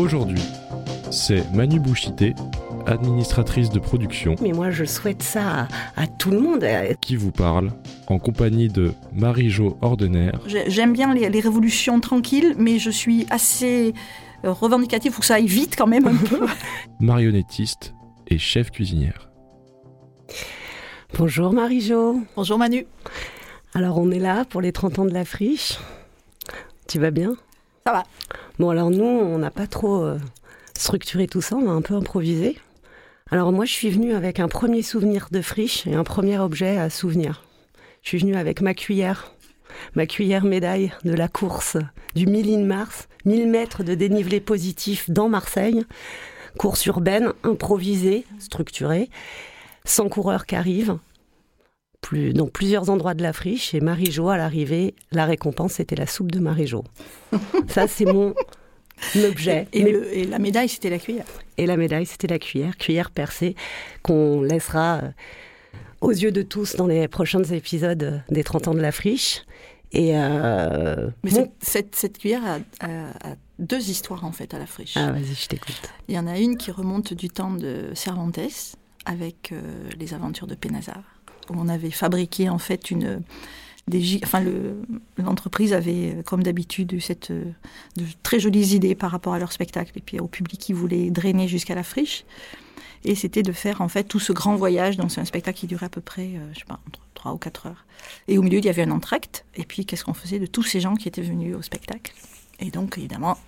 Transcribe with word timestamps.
Aujourd'hui, 0.00 0.40
c'est 1.10 1.44
Manu 1.52 1.78
Bouchité, 1.78 2.34
administratrice 2.86 3.68
de 3.68 3.78
production, 3.78 4.34
Mais 4.40 4.52
moi, 4.52 4.70
je 4.70 4.84
souhaite 4.86 5.22
ça 5.22 5.68
à, 5.96 6.02
à 6.02 6.06
tout 6.06 6.30
le 6.30 6.40
monde. 6.40 6.64
Qui 7.02 7.16
vous 7.16 7.30
parle 7.30 7.70
en 8.06 8.18
compagnie 8.18 8.68
de 8.68 8.92
Marie-Jo 9.12 9.76
Ordener, 9.82 10.32
J'ai- 10.46 10.70
J'aime 10.70 10.94
bien 10.94 11.12
les, 11.12 11.28
les 11.28 11.40
révolutions 11.40 12.00
tranquilles, 12.00 12.54
mais 12.56 12.78
je 12.78 12.88
suis 12.88 13.26
assez 13.28 13.92
euh, 14.46 14.52
revendicative. 14.52 15.12
Faut 15.12 15.20
que 15.20 15.26
ça 15.26 15.34
aille 15.34 15.46
vite 15.46 15.74
quand 15.76 15.86
même 15.86 16.06
un 16.06 16.16
peu. 16.16 16.46
marionnettiste 17.00 17.92
et 18.28 18.38
chef 18.38 18.70
cuisinière. 18.70 19.28
Bonjour 21.18 21.52
Marie-Jo. 21.52 22.22
Bonjour 22.36 22.56
Manu. 22.56 22.86
Alors, 23.74 23.98
on 23.98 24.10
est 24.10 24.18
là 24.18 24.46
pour 24.46 24.62
les 24.62 24.72
30 24.72 25.00
ans 25.00 25.04
de 25.04 25.12
la 25.12 25.26
friche. 25.26 25.78
Tu 26.88 26.98
vas 26.98 27.10
bien? 27.10 27.34
Ça 27.86 27.92
va. 27.92 28.04
Bon, 28.60 28.68
alors 28.68 28.90
nous, 28.90 29.06
on 29.06 29.38
n'a 29.38 29.50
pas 29.50 29.66
trop 29.66 30.02
euh, 30.02 30.18
structuré 30.76 31.26
tout 31.26 31.40
ça, 31.40 31.56
on 31.56 31.66
a 31.70 31.72
un 31.72 31.80
peu 31.80 31.94
improvisé. 31.94 32.58
Alors 33.30 33.52
moi, 33.52 33.64
je 33.64 33.72
suis 33.72 33.88
venue 33.88 34.12
avec 34.12 34.38
un 34.38 34.48
premier 34.48 34.82
souvenir 34.82 35.28
de 35.30 35.40
friche 35.40 35.86
et 35.86 35.94
un 35.94 36.04
premier 36.04 36.38
objet 36.38 36.76
à 36.76 36.90
souvenir. 36.90 37.42
Je 38.02 38.10
suis 38.10 38.18
venue 38.18 38.36
avec 38.36 38.60
ma 38.60 38.74
cuillère, 38.74 39.32
ma 39.94 40.04
cuillère 40.04 40.44
médaille 40.44 40.92
de 41.06 41.14
la 41.14 41.26
course 41.26 41.78
du 42.14 42.26
1000 42.26 42.54
in 42.54 42.64
Mars, 42.66 43.08
1000 43.24 43.48
mètres 43.48 43.82
de 43.82 43.94
dénivelé 43.94 44.40
positif 44.40 45.08
dans 45.08 45.30
Marseille, 45.30 45.82
course 46.58 46.84
urbaine, 46.84 47.32
improvisée, 47.44 48.26
structurée, 48.40 49.08
100 49.86 50.10
coureurs 50.10 50.44
qui 50.44 50.54
arrivent, 50.54 50.98
plus, 52.00 52.32
dans 52.32 52.46
plusieurs 52.48 52.90
endroits 52.90 53.14
de 53.14 53.22
la 53.22 53.32
friche, 53.32 53.74
et 53.74 53.80
Marie-Jo, 53.80 54.28
à 54.30 54.36
l'arrivée, 54.36 54.94
la 55.12 55.24
récompense, 55.26 55.74
c'était 55.74 55.96
la 55.96 56.06
soupe 56.06 56.32
de 56.32 56.40
Marie-Jo. 56.40 56.84
Ça, 57.68 57.86
c'est 57.88 58.04
mon 58.06 58.34
objet. 59.24 59.68
Et, 59.72 59.82
Mais- 59.84 59.92
le- 59.92 60.16
et 60.16 60.24
la 60.24 60.38
médaille, 60.38 60.68
c'était 60.68 60.90
la 60.90 60.98
cuillère. 60.98 61.26
et 61.56 61.66
la 61.66 61.76
médaille, 61.76 62.06
c'était 62.06 62.26
la 62.26 62.38
cuillère, 62.38 62.76
cuillère 62.76 63.10
percée, 63.10 63.54
qu'on 64.02 64.42
laissera 64.42 64.96
euh, 65.02 65.10
aux 66.00 66.10
yeux 66.10 66.32
de 66.32 66.42
tous 66.42 66.76
dans 66.76 66.86
les 66.86 67.06
prochains 67.08 67.42
épisodes 67.44 68.02
euh, 68.02 68.18
des 68.30 68.44
30 68.44 68.68
ans 68.68 68.74
de 68.74 68.80
la 68.80 68.92
friche. 68.92 69.42
Et 69.92 70.12
euh, 70.16 71.10
Mais 71.24 71.30
cette, 71.30 71.52
cette- 71.60 71.96
cette 71.96 72.18
cuillère 72.18 72.42
a, 72.46 72.58
a- 72.86 73.30
a 73.32 73.36
deux 73.58 73.90
histoires 73.90 74.24
en 74.24 74.32
fait 74.32 74.54
à 74.54 74.58
la 74.58 74.66
friche. 74.66 74.96
Ah, 74.96 75.10
vas-y, 75.12 75.34
je 75.34 75.48
t'écoute. 75.48 75.80
Il 76.08 76.14
y 76.14 76.18
en 76.18 76.26
a 76.26 76.38
une 76.38 76.56
qui 76.56 76.70
remonte 76.70 77.12
du 77.12 77.28
temps 77.28 77.50
de 77.50 77.90
Cervantes 77.94 78.38
avec 79.06 79.50
euh, 79.52 79.60
les 79.98 80.14
aventures 80.14 80.46
de 80.46 80.54
Pénazar, 80.54 81.02
on 81.56 81.68
avait 81.68 81.90
fabriqué 81.90 82.48
en 82.48 82.58
fait 82.58 82.90
une 82.90 83.22
enfin 84.22 84.40
le- 84.40 84.80
l'entreprise 85.18 85.72
avait 85.72 86.18
comme 86.24 86.42
d'habitude 86.44 86.92
eu 86.92 87.00
cette 87.00 87.32
de 87.32 88.04
très 88.22 88.38
jolies 88.38 88.74
idées 88.74 88.94
par 88.94 89.10
rapport 89.10 89.34
à 89.34 89.38
leur 89.40 89.50
spectacle 89.52 89.92
et 89.96 90.00
puis 90.00 90.20
au 90.20 90.28
public 90.28 90.60
qui 90.60 90.72
voulait 90.72 91.10
drainer 91.10 91.48
jusqu'à 91.48 91.74
la 91.74 91.82
friche. 91.82 92.24
Et 93.04 93.14
c'était 93.14 93.42
de 93.42 93.52
faire 93.52 93.80
en 93.80 93.88
fait 93.88 94.04
tout 94.04 94.20
ce 94.20 94.32
grand 94.32 94.54
voyage. 94.56 94.96
Donc 94.96 95.10
c'est 95.10 95.20
un 95.20 95.24
spectacle 95.24 95.58
qui 95.58 95.66
durait 95.66 95.86
à 95.86 95.88
peu 95.88 96.02
près 96.02 96.26
euh, 96.36 96.50
je 96.52 96.58
sais 96.60 96.64
pas 96.66 96.78
entre 96.86 97.00
3 97.14 97.32
ou 97.32 97.38
4 97.38 97.66
heures. 97.66 97.84
Et 98.28 98.38
au 98.38 98.42
milieu 98.42 98.58
il 98.58 98.64
y 98.64 98.68
avait 98.68 98.82
un 98.82 98.90
entracte. 98.90 99.44
Et 99.56 99.64
puis 99.64 99.86
qu'est-ce 99.86 100.04
qu'on 100.04 100.14
faisait 100.14 100.38
de 100.38 100.46
tous 100.46 100.62
ces 100.62 100.80
gens 100.80 100.94
qui 100.94 101.08
étaient 101.08 101.22
venus 101.22 101.56
au 101.56 101.62
spectacle? 101.62 102.12
Et 102.60 102.70
donc 102.70 102.96
évidemment 102.98 103.38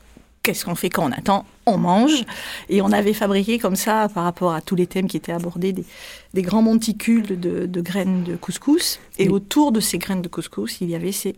qu'est-ce 0.42 0.64
qu'on 0.64 0.74
fait 0.74 0.90
quand 0.90 1.08
on 1.08 1.12
attend 1.12 1.44
On 1.66 1.78
mange. 1.78 2.24
Et 2.68 2.82
on 2.82 2.90
avait 2.92 3.12
fabriqué 3.12 3.58
comme 3.58 3.76
ça, 3.76 4.08
par 4.12 4.24
rapport 4.24 4.52
à 4.52 4.60
tous 4.60 4.74
les 4.74 4.86
thèmes 4.86 5.06
qui 5.06 5.16
étaient 5.16 5.32
abordés, 5.32 5.72
des, 5.72 5.84
des 6.34 6.42
grands 6.42 6.62
monticules 6.62 7.38
de, 7.40 7.66
de 7.66 7.80
graines 7.80 8.24
de 8.24 8.36
couscous. 8.36 8.98
Et 9.18 9.28
Oui. 9.28 9.34
autour 9.34 9.72
de 9.72 9.80
ces 9.80 9.98
graines 9.98 10.22
de 10.22 10.28
couscous, 10.28 10.80
il 10.80 10.90
y 10.90 10.94
avait 10.94 11.12
ces 11.12 11.36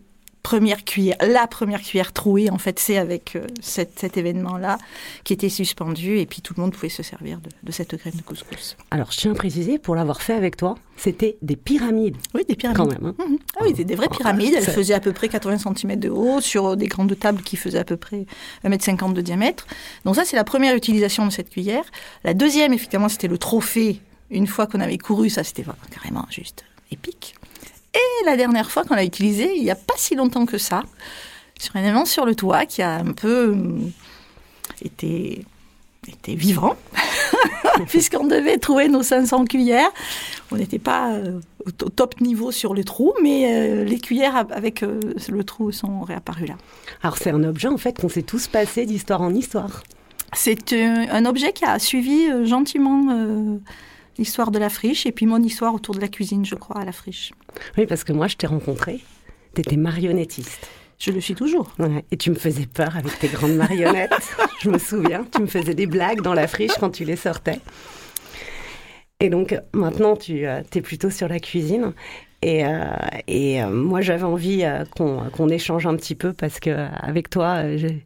La 1.21 1.47
première 1.47 1.81
cuillère 1.81 2.13
trouée, 2.13 2.49
en 2.49 2.57
fait, 2.57 2.79
c'est 2.79 2.97
avec 2.97 3.35
euh, 3.35 3.47
cet, 3.61 3.99
cet 3.99 4.17
événement-là 4.17 4.77
qui 5.23 5.33
était 5.33 5.49
suspendu. 5.49 6.19
Et 6.19 6.25
puis 6.25 6.41
tout 6.41 6.53
le 6.55 6.61
monde 6.61 6.73
pouvait 6.73 6.89
se 6.89 7.03
servir 7.03 7.39
de, 7.39 7.49
de 7.63 7.71
cette 7.71 7.95
graine 7.95 8.13
de 8.15 8.21
couscous. 8.21 8.77
Alors, 8.91 9.11
je 9.11 9.17
tiens 9.17 9.31
à 9.31 9.35
préciser, 9.35 9.79
pour 9.79 9.95
l'avoir 9.95 10.21
fait 10.21 10.33
avec 10.33 10.55
toi, 10.57 10.75
c'était 10.97 11.37
des 11.41 11.55
pyramides, 11.55 12.15
Oui, 12.33 12.43
des 12.47 12.55
pyramides. 12.55 12.77
quand 12.77 12.87
même. 13.01 13.13
hein. 13.19 13.25
Mhm. 13.27 13.37
Ah 13.57 13.59
oui, 13.63 13.69
c'était 13.71 13.83
des 13.85 13.95
vraies 13.95 14.07
Oh, 14.11 14.15
pyramides. 14.15 14.53
Elles 14.55 14.63
faisaient 14.63 14.93
à 14.93 14.99
peu 14.99 15.11
près 15.13 15.29
80 15.29 15.57
cm 15.75 15.99
de 15.99 16.09
haut 16.09 16.41
sur 16.41 16.77
des 16.77 16.87
grandes 16.87 17.17
tables 17.17 17.41
qui 17.41 17.55
faisaient 17.57 17.79
à 17.79 17.83
peu 17.83 17.97
près 17.97 18.25
1m50 18.63 19.13
de 19.13 19.21
diamètre. 19.21 19.65
Donc 20.05 20.15
ça, 20.15 20.25
c'est 20.25 20.35
la 20.35 20.43
première 20.43 20.75
utilisation 20.75 21.25
de 21.25 21.31
cette 21.31 21.49
cuillère. 21.49 21.83
La 22.23 22.33
deuxième, 22.33 22.71
effectivement, 22.73 23.09
c'était 23.09 23.27
le 23.27 23.37
trophée. 23.37 23.99
Une 24.31 24.47
fois 24.47 24.67
qu'on 24.67 24.79
avait 24.79 24.97
couru, 24.97 25.29
ça, 25.29 25.43
c'était 25.43 25.65
carrément 25.91 26.25
juste 26.29 26.63
épique. 26.91 27.35
Et 27.95 28.25
la 28.25 28.35
dernière 28.37 28.71
fois 28.71 28.83
qu'on 28.83 28.95
l'a 28.95 29.03
utilisé, 29.03 29.55
il 29.55 29.63
n'y 29.63 29.71
a 29.71 29.75
pas 29.75 29.93
si 29.97 30.15
longtemps 30.15 30.45
que 30.45 30.57
ça, 30.57 30.83
sur 31.59 31.75
un 31.75 31.79
événement 31.79 32.05
sur 32.05 32.25
le 32.25 32.35
toit 32.35 32.65
qui 32.65 32.81
a 32.81 32.95
un 32.95 33.13
peu 33.13 33.51
hum, 33.51 33.91
été, 34.81 35.45
été 36.07 36.35
vivant, 36.35 36.75
puisqu'on 37.87 38.27
devait 38.27 38.57
trouver 38.57 38.89
nos 38.89 39.03
500 39.03 39.45
cuillères. 39.45 39.91
On 40.51 40.57
n'était 40.57 40.79
pas 40.79 41.13
euh, 41.13 41.39
au 41.65 41.71
top 41.71 42.21
niveau 42.21 42.51
sur 42.51 42.73
le 42.73 42.83
trou, 42.83 43.13
mais 43.23 43.53
euh, 43.53 43.83
les 43.83 43.99
cuillères 43.99 44.35
avec 44.35 44.83
euh, 44.83 44.99
le 45.29 45.43
trou 45.43 45.71
sont 45.71 46.01
réapparues 46.01 46.47
là. 46.47 46.55
Alors, 47.01 47.17
c'est 47.17 47.31
un 47.31 47.43
objet, 47.43 47.67
en 47.67 47.77
fait, 47.77 47.99
qu'on 47.99 48.09
s'est 48.09 48.23
tous 48.23 48.47
passé 48.47 48.85
d'histoire 48.85 49.21
en 49.21 49.33
histoire. 49.33 49.83
C'est 50.35 50.73
euh, 50.73 51.05
un 51.09 51.25
objet 51.25 51.53
qui 51.53 51.65
a 51.65 51.79
suivi 51.79 52.27
euh, 52.27 52.45
gentiment 52.45 53.07
euh, 53.11 53.57
l'histoire 54.17 54.51
de 54.51 54.59
la 54.59 54.69
friche 54.69 55.05
et 55.05 55.11
puis 55.11 55.25
mon 55.25 55.41
histoire 55.41 55.73
autour 55.73 55.95
de 55.95 56.01
la 56.01 56.07
cuisine, 56.07 56.45
je 56.45 56.55
crois, 56.55 56.81
à 56.81 56.85
la 56.85 56.91
friche. 56.91 57.31
Oui, 57.77 57.85
parce 57.85 58.03
que 58.03 58.13
moi, 58.13 58.27
je 58.27 58.35
t'ai 58.35 58.47
rencontré, 58.47 58.99
t'étais 59.53 59.77
marionnettiste. 59.77 60.69
Je 60.97 61.11
le 61.11 61.19
suis 61.19 61.35
toujours. 61.35 61.71
Ouais, 61.77 62.05
et 62.11 62.15
tu 62.17 62.29
me 62.29 62.35
faisais 62.35 62.65
peur 62.67 62.95
avec 62.95 63.19
tes 63.19 63.27
grandes 63.27 63.55
marionnettes. 63.55 64.13
je 64.61 64.69
me 64.69 64.77
souviens, 64.77 65.25
tu 65.33 65.41
me 65.41 65.47
faisais 65.47 65.73
des 65.73 65.87
blagues 65.87 66.21
dans 66.21 66.33
la 66.33 66.47
friche 66.47 66.71
quand 66.79 66.89
tu 66.89 67.03
les 67.03 67.17
sortais. 67.17 67.59
Et 69.19 69.29
donc 69.29 69.57
maintenant, 69.73 70.15
tu 70.15 70.45
es 70.45 70.81
plutôt 70.81 71.09
sur 71.09 71.27
la 71.27 71.39
cuisine. 71.39 71.93
Et, 72.41 72.65
euh, 72.65 72.83
et 73.27 73.63
euh, 73.63 73.69
moi, 73.69 74.01
j'avais 74.01 74.23
envie 74.23 74.63
euh, 74.63 74.83
qu'on 74.95 75.49
échange 75.49 75.87
un 75.87 75.95
petit 75.95 76.15
peu 76.15 76.31
parce 76.31 76.59
que 76.59 76.69
euh, 76.69 76.87
avec 77.01 77.29
toi, 77.29 77.63
euh, 77.63 77.77
j'ai- 77.77 78.05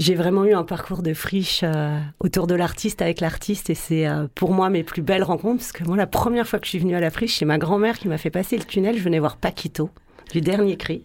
j'ai 0.00 0.14
vraiment 0.14 0.46
eu 0.46 0.54
un 0.54 0.64
parcours 0.64 1.02
de 1.02 1.12
friche 1.12 1.60
euh, 1.62 2.00
autour 2.20 2.46
de 2.46 2.54
l'artiste 2.54 3.02
avec 3.02 3.20
l'artiste. 3.20 3.68
Et 3.68 3.74
c'est 3.74 4.08
euh, 4.08 4.26
pour 4.34 4.52
moi 4.52 4.70
mes 4.70 4.82
plus 4.82 5.02
belles 5.02 5.22
rencontres. 5.22 5.58
Parce 5.58 5.72
que 5.72 5.84
moi, 5.84 5.96
la 5.96 6.06
première 6.06 6.48
fois 6.48 6.58
que 6.58 6.64
je 6.64 6.70
suis 6.70 6.78
venue 6.78 6.96
à 6.96 7.00
la 7.00 7.10
friche, 7.10 7.36
c'est 7.36 7.44
ma 7.44 7.58
grand-mère 7.58 7.98
qui 7.98 8.08
m'a 8.08 8.16
fait 8.16 8.30
passer 8.30 8.56
le 8.56 8.64
tunnel. 8.64 8.96
Je 8.96 9.02
venais 9.02 9.18
voir 9.18 9.36
Paquito, 9.36 9.90
du 10.32 10.40
dernier 10.40 10.78
cri. 10.78 11.02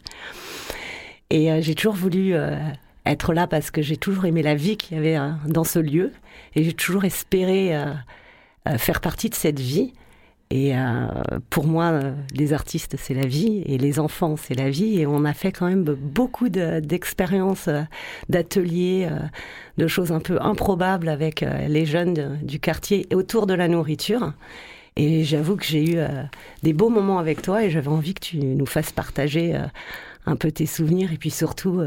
Et 1.30 1.52
euh, 1.52 1.60
j'ai 1.62 1.76
toujours 1.76 1.96
voulu 1.96 2.36
être 3.06 3.34
là 3.34 3.48
parce 3.48 3.70
que 3.70 3.82
j'ai 3.82 3.98
toujours 3.98 4.26
aimé 4.26 4.42
la 4.42 4.56
vie 4.56 4.78
qu'il 4.78 4.96
y 4.96 5.00
avait 5.00 5.20
dans 5.46 5.66
ce 5.66 5.80
lieu. 5.80 6.14
Et 6.56 6.64
j'ai 6.64 6.74
toujours 6.74 7.04
espéré 7.04 7.78
faire 8.78 9.02
partie 9.02 9.30
de 9.30 9.36
cette 9.36 9.60
vie. 9.60 9.94
Et 10.52 10.78
euh, 10.78 11.08
pour 11.50 11.66
moi, 11.66 11.86
euh, 11.86 12.14
les 12.34 12.54
artistes, 12.54 12.96
c'est 13.00 13.16
la 13.16 13.26
vie, 13.26 13.64
et 13.66 13.78
les 13.80 14.00
enfants, 14.00 14.36
c'est 14.38 14.54
la 14.54 14.70
vie. 14.70 15.00
Et 15.00 15.08
on 15.08 15.26
a 15.26 15.34
fait 15.34 15.52
quand 15.52 15.68
même 15.68 15.84
beaucoup 15.84 16.50
de- 16.50 16.80
d'expériences, 16.80 17.68
euh, 17.68 17.82
d'ateliers, 18.30 19.08
euh, 19.12 19.18
de 19.78 19.88
choses 19.88 20.12
un 20.12 20.20
peu 20.20 20.38
improbables 20.42 21.10
avec 21.10 21.44
les 21.68 21.86
jeunes 21.86 22.40
du 22.44 22.60
quartier 22.60 23.08
autour 23.14 23.48
de 23.48 23.54
la 23.54 23.68
nourriture. 23.68 24.34
Et 24.96 25.24
j'avoue 25.26 25.58
que 25.58 25.66
j'ai 25.66 25.96
eu 25.96 25.98
des 26.64 26.72
beaux 26.72 26.88
moments 26.90 27.20
avec 27.20 27.42
toi 27.42 27.62
et 27.66 27.70
j'avais 27.70 27.90
envie 27.90 28.14
que 28.14 28.22
tu 28.22 28.38
nous 28.38 28.66
fasses 28.66 28.94
partager 28.94 29.60
un 30.26 30.36
peu 30.38 30.50
tes 30.50 30.66
souvenirs 30.66 31.12
et 31.12 31.18
puis 31.18 31.30
surtout 31.32 31.82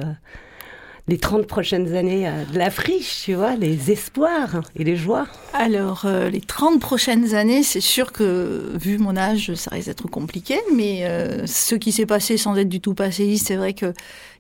les 1.08 1.18
30 1.18 1.46
prochaines 1.46 1.94
années 1.94 2.28
euh, 2.28 2.44
de 2.52 2.58
la 2.58 2.70
friche, 2.70 3.22
tu 3.24 3.34
vois, 3.34 3.56
les 3.56 3.90
espoirs 3.90 4.60
et 4.76 4.84
les 4.84 4.96
joies. 4.96 5.26
Alors, 5.54 6.02
euh, 6.04 6.28
les 6.28 6.42
30 6.42 6.80
prochaines 6.80 7.34
années, 7.34 7.62
c'est 7.62 7.80
sûr 7.80 8.12
que, 8.12 8.72
vu 8.74 8.98
mon 8.98 9.16
âge, 9.16 9.54
ça 9.54 9.70
risque 9.70 9.88
d'être 9.88 10.08
compliqué, 10.08 10.58
mais 10.74 11.06
euh, 11.06 11.46
ce 11.46 11.74
qui 11.74 11.92
s'est 11.92 12.06
passé 12.06 12.36
sans 12.36 12.56
être 12.56 12.68
du 12.68 12.80
tout 12.80 12.94
passéiste, 12.94 13.48
c'est 13.48 13.56
vrai 13.56 13.72
qu'il 13.72 13.94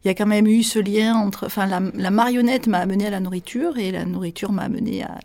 y 0.04 0.08
a 0.08 0.14
quand 0.14 0.26
même 0.26 0.46
eu 0.46 0.62
ce 0.62 0.78
lien 0.78 1.14
entre... 1.14 1.46
Enfin, 1.46 1.66
la, 1.66 1.80
la 1.94 2.10
marionnette 2.10 2.66
m'a 2.66 2.78
amené 2.78 3.06
à 3.06 3.10
la 3.10 3.20
nourriture, 3.20 3.78
et 3.78 3.90
la 3.90 4.04
nourriture 4.04 4.52
m'a 4.52 4.62
amené 4.62 5.02
à, 5.02 5.18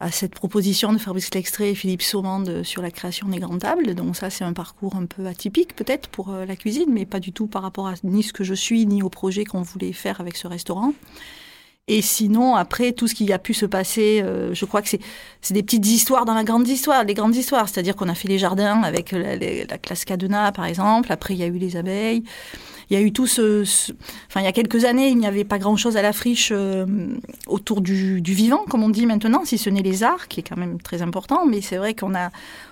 à 0.00 0.10
cette 0.10 0.34
proposition 0.34 0.94
de 0.94 0.98
Fabrice 0.98 1.32
Lextrait 1.34 1.70
et 1.70 1.74
Philippe 1.74 2.00
Saumande 2.00 2.62
sur 2.62 2.80
la 2.80 2.90
création 2.90 3.28
des 3.28 3.38
grandes 3.38 3.60
tables. 3.60 3.94
Donc 3.94 4.16
ça, 4.16 4.30
c'est 4.30 4.44
un 4.44 4.54
parcours 4.54 4.96
un 4.96 5.04
peu 5.04 5.26
atypique 5.26 5.76
peut-être 5.76 6.08
pour 6.08 6.30
euh, 6.30 6.46
la 6.46 6.56
cuisine, 6.56 6.88
mais 6.90 7.04
pas 7.04 7.20
du 7.20 7.32
tout 7.32 7.46
par 7.46 7.62
rapport 7.62 7.86
à 7.86 7.94
ni 8.02 8.22
ce 8.22 8.32
que 8.32 8.42
je 8.42 8.54
suis, 8.54 8.86
ni 8.86 9.02
au 9.02 9.10
projet 9.10 9.44
qu'on 9.44 9.60
voulait 9.60 9.92
faire 9.92 10.20
avec 10.20 10.36
ce 10.36 10.46
restaurant. 10.46 10.94
Et 11.86 12.00
sinon, 12.02 12.54
après, 12.54 12.92
tout 12.92 13.08
ce 13.08 13.14
qui 13.14 13.30
a 13.32 13.38
pu 13.38 13.52
se 13.52 13.66
passer, 13.66 14.22
euh, 14.22 14.54
je 14.54 14.64
crois 14.64 14.80
que 14.80 14.88
c'est, 14.88 15.52
des 15.52 15.62
petites 15.62 15.86
histoires 15.86 16.24
dans 16.24 16.34
la 16.34 16.44
grande 16.44 16.66
histoire, 16.66 17.04
les 17.04 17.14
grandes 17.14 17.36
histoires. 17.36 17.68
C'est-à-dire 17.68 17.96
qu'on 17.96 18.08
a 18.08 18.14
fait 18.14 18.28
les 18.28 18.38
jardins 18.38 18.82
avec 18.82 19.12
la, 19.12 19.36
la, 19.36 19.64
la 19.64 19.78
classe 19.78 20.04
cadenas, 20.04 20.52
par 20.52 20.64
exemple. 20.64 21.12
Après, 21.12 21.34
il 21.34 21.40
y 21.40 21.42
a 21.42 21.46
eu 21.46 21.58
les 21.58 21.76
abeilles. 21.76 22.22
Il 22.90 22.98
y 22.98 23.02
a 23.02 23.02
eu 23.02 23.12
tout 23.12 23.26
ce, 23.26 23.64
Enfin, 24.30 24.40
il 24.40 24.44
y 24.44 24.48
a 24.48 24.52
quelques 24.52 24.84
années, 24.84 25.08
il 25.08 25.18
n'y 25.18 25.26
avait 25.26 25.44
pas 25.44 25.58
grand-chose 25.58 25.96
à 25.96 26.02
la 26.02 26.12
friche 26.12 26.50
euh, 26.52 26.86
autour 27.48 27.80
du, 27.80 28.20
vivant, 28.22 28.64
comme 28.68 28.84
on 28.84 28.88
dit 28.88 29.06
maintenant, 29.06 29.44
si 29.44 29.58
ce 29.58 29.68
n'est 29.70 29.82
les 29.82 30.04
arts, 30.04 30.28
qui 30.28 30.40
est 30.40 30.42
quand 30.44 30.56
même 30.56 30.80
très 30.80 31.02
important. 31.02 31.46
Mais 31.46 31.60
c'est 31.60 31.78
vrai 31.78 31.94
qu'on 31.94 32.14
a, 32.14 32.30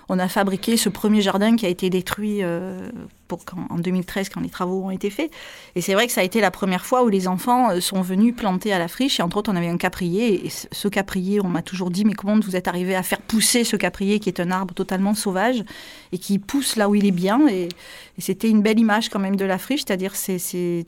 on 0.08 0.20
a 0.20 0.28
fabriqué 0.28 0.76
ce 0.76 0.88
premier 0.88 1.20
jardin 1.20 1.56
qui 1.56 1.66
a 1.66 1.68
été 1.68 1.90
détruit 1.90 2.44
euh, 2.44 2.90
pour 3.26 3.40
en 3.70 3.78
2013 3.78 4.28
quand 4.28 4.40
les 4.40 4.48
travaux 4.48 4.84
ont 4.84 4.90
été 4.90 5.10
faits. 5.10 5.32
Et 5.74 5.80
c'est 5.80 5.94
vrai 5.94 6.06
que 6.06 6.12
ça 6.12 6.20
a 6.20 6.24
été 6.24 6.40
la 6.40 6.52
première 6.52 6.86
fois 6.86 7.02
où 7.02 7.08
les 7.08 7.26
enfants 7.26 7.70
euh, 7.70 7.80
sont 7.80 8.02
venus 8.02 8.36
planter 8.36 8.72
à 8.72 8.78
la 8.78 8.86
friche. 8.86 9.18
Et 9.18 9.22
entre 9.24 9.38
autres, 9.38 9.50
on 9.52 9.56
avait 9.56 9.68
un 9.68 9.78
caprier. 9.78 10.46
Et 10.46 10.50
ce 10.50 10.86
caprier, 10.86 11.40
on 11.40 11.48
m'a 11.48 11.62
toujours 11.62 11.90
dit, 11.90 12.04
mais 12.04 12.14
comment 12.14 12.38
vous 12.38 12.54
êtes 12.54 12.68
arrivé 12.68 12.94
à 12.94 13.02
faire 13.02 13.20
pousser 13.20 13.64
ce 13.64 13.74
caprier 13.74 14.20
qui 14.20 14.28
est 14.28 14.38
un 14.38 14.52
arbre 14.52 14.74
totalement 14.74 15.14
sauvage 15.14 15.64
et 16.12 16.18
qui 16.18 16.38
pousse 16.38 16.76
là 16.76 16.88
où 16.88 16.94
il 16.94 17.04
est 17.04 17.10
bien? 17.10 17.48
Et, 17.48 17.68
et 18.16 18.20
c'était 18.20 18.48
une 18.48 18.62
belle 18.62 18.78
image 18.78 19.08
quand 19.08 19.18
même 19.18 19.36
de 19.36 19.44
la 19.44 19.58
friche, 19.58 19.82
c'est-à-dire 19.86 20.07
ces, 20.16 20.38
ces, 20.38 20.84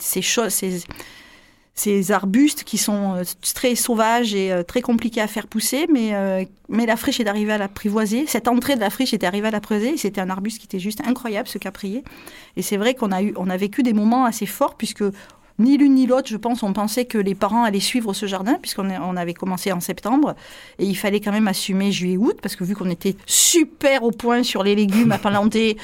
ces 1.75 2.13
arbustes 2.13 2.65
qui 2.65 2.79
sont 2.79 3.15
euh, 3.17 3.23
très 3.55 3.75
sauvages 3.75 4.35
et 4.35 4.53
euh, 4.53 4.63
très 4.63 4.83
compliqués 4.83 5.21
à 5.21 5.27
faire 5.27 5.47
pousser, 5.47 5.87
mais, 5.91 6.15
euh, 6.15 6.45
mais 6.69 6.85
la 6.85 6.97
friche 6.97 7.21
est 7.21 7.27
arrivée 7.27 7.53
à 7.53 7.59
l'apprivoiser. 7.59 8.27
Cette 8.27 8.49
entrée 8.49 8.75
de 8.75 8.81
la 8.81 8.91
friche 8.91 9.15
était 9.15 9.27
arrivée 9.27 9.49
à 9.49 9.51
l'apprivoiser. 9.51 9.97
C'était 9.97 10.21
un 10.21 10.31
arbuste 10.31 10.59
qui 10.59 10.67
était 10.67 10.79
juste 10.79 11.01
incroyable, 11.07 11.49
ce 11.49 11.59
caprier. 11.59 12.05
Et 12.57 12.63
c'est 12.63 12.77
vrai 12.77 12.95
qu'on 12.95 13.13
a, 13.13 13.23
eu, 13.23 13.33
on 13.37 13.49
a 13.49 13.57
vécu 13.57 13.83
des 13.83 13.95
moments 13.95 14.25
assez 14.27 14.47
forts, 14.47 14.77
puisque 14.77 15.05
ni 15.61 15.77
l'une 15.77 15.95
ni 15.95 16.07
l'autre, 16.07 16.29
je 16.29 16.37
pense, 16.37 16.63
on 16.63 16.73
pensait 16.73 17.05
que 17.05 17.19
les 17.19 17.35
parents 17.35 17.65
allaient 17.65 17.81
suivre 17.81 18.13
ce 18.13 18.27
jardin, 18.27 18.55
puisqu'on 18.55 19.17
avait 19.17 19.35
commencé 19.35 19.71
en 19.73 19.81
septembre. 19.81 20.35
Et 20.79 20.87
il 20.87 20.97
fallait 20.97 21.21
quand 21.21 21.33
même 21.33 21.49
assumer 21.49 21.93
juillet-août, 21.93 22.39
parce 22.43 22.57
que 22.57 22.65
vu 22.65 22.75
qu'on 22.75 22.91
était 22.91 23.15
super 23.27 24.03
au 24.03 24.11
point 24.11 24.43
sur 24.43 24.63
les 24.63 24.75
légumes 24.75 25.13
à 25.13 25.19
planter, 25.19 25.77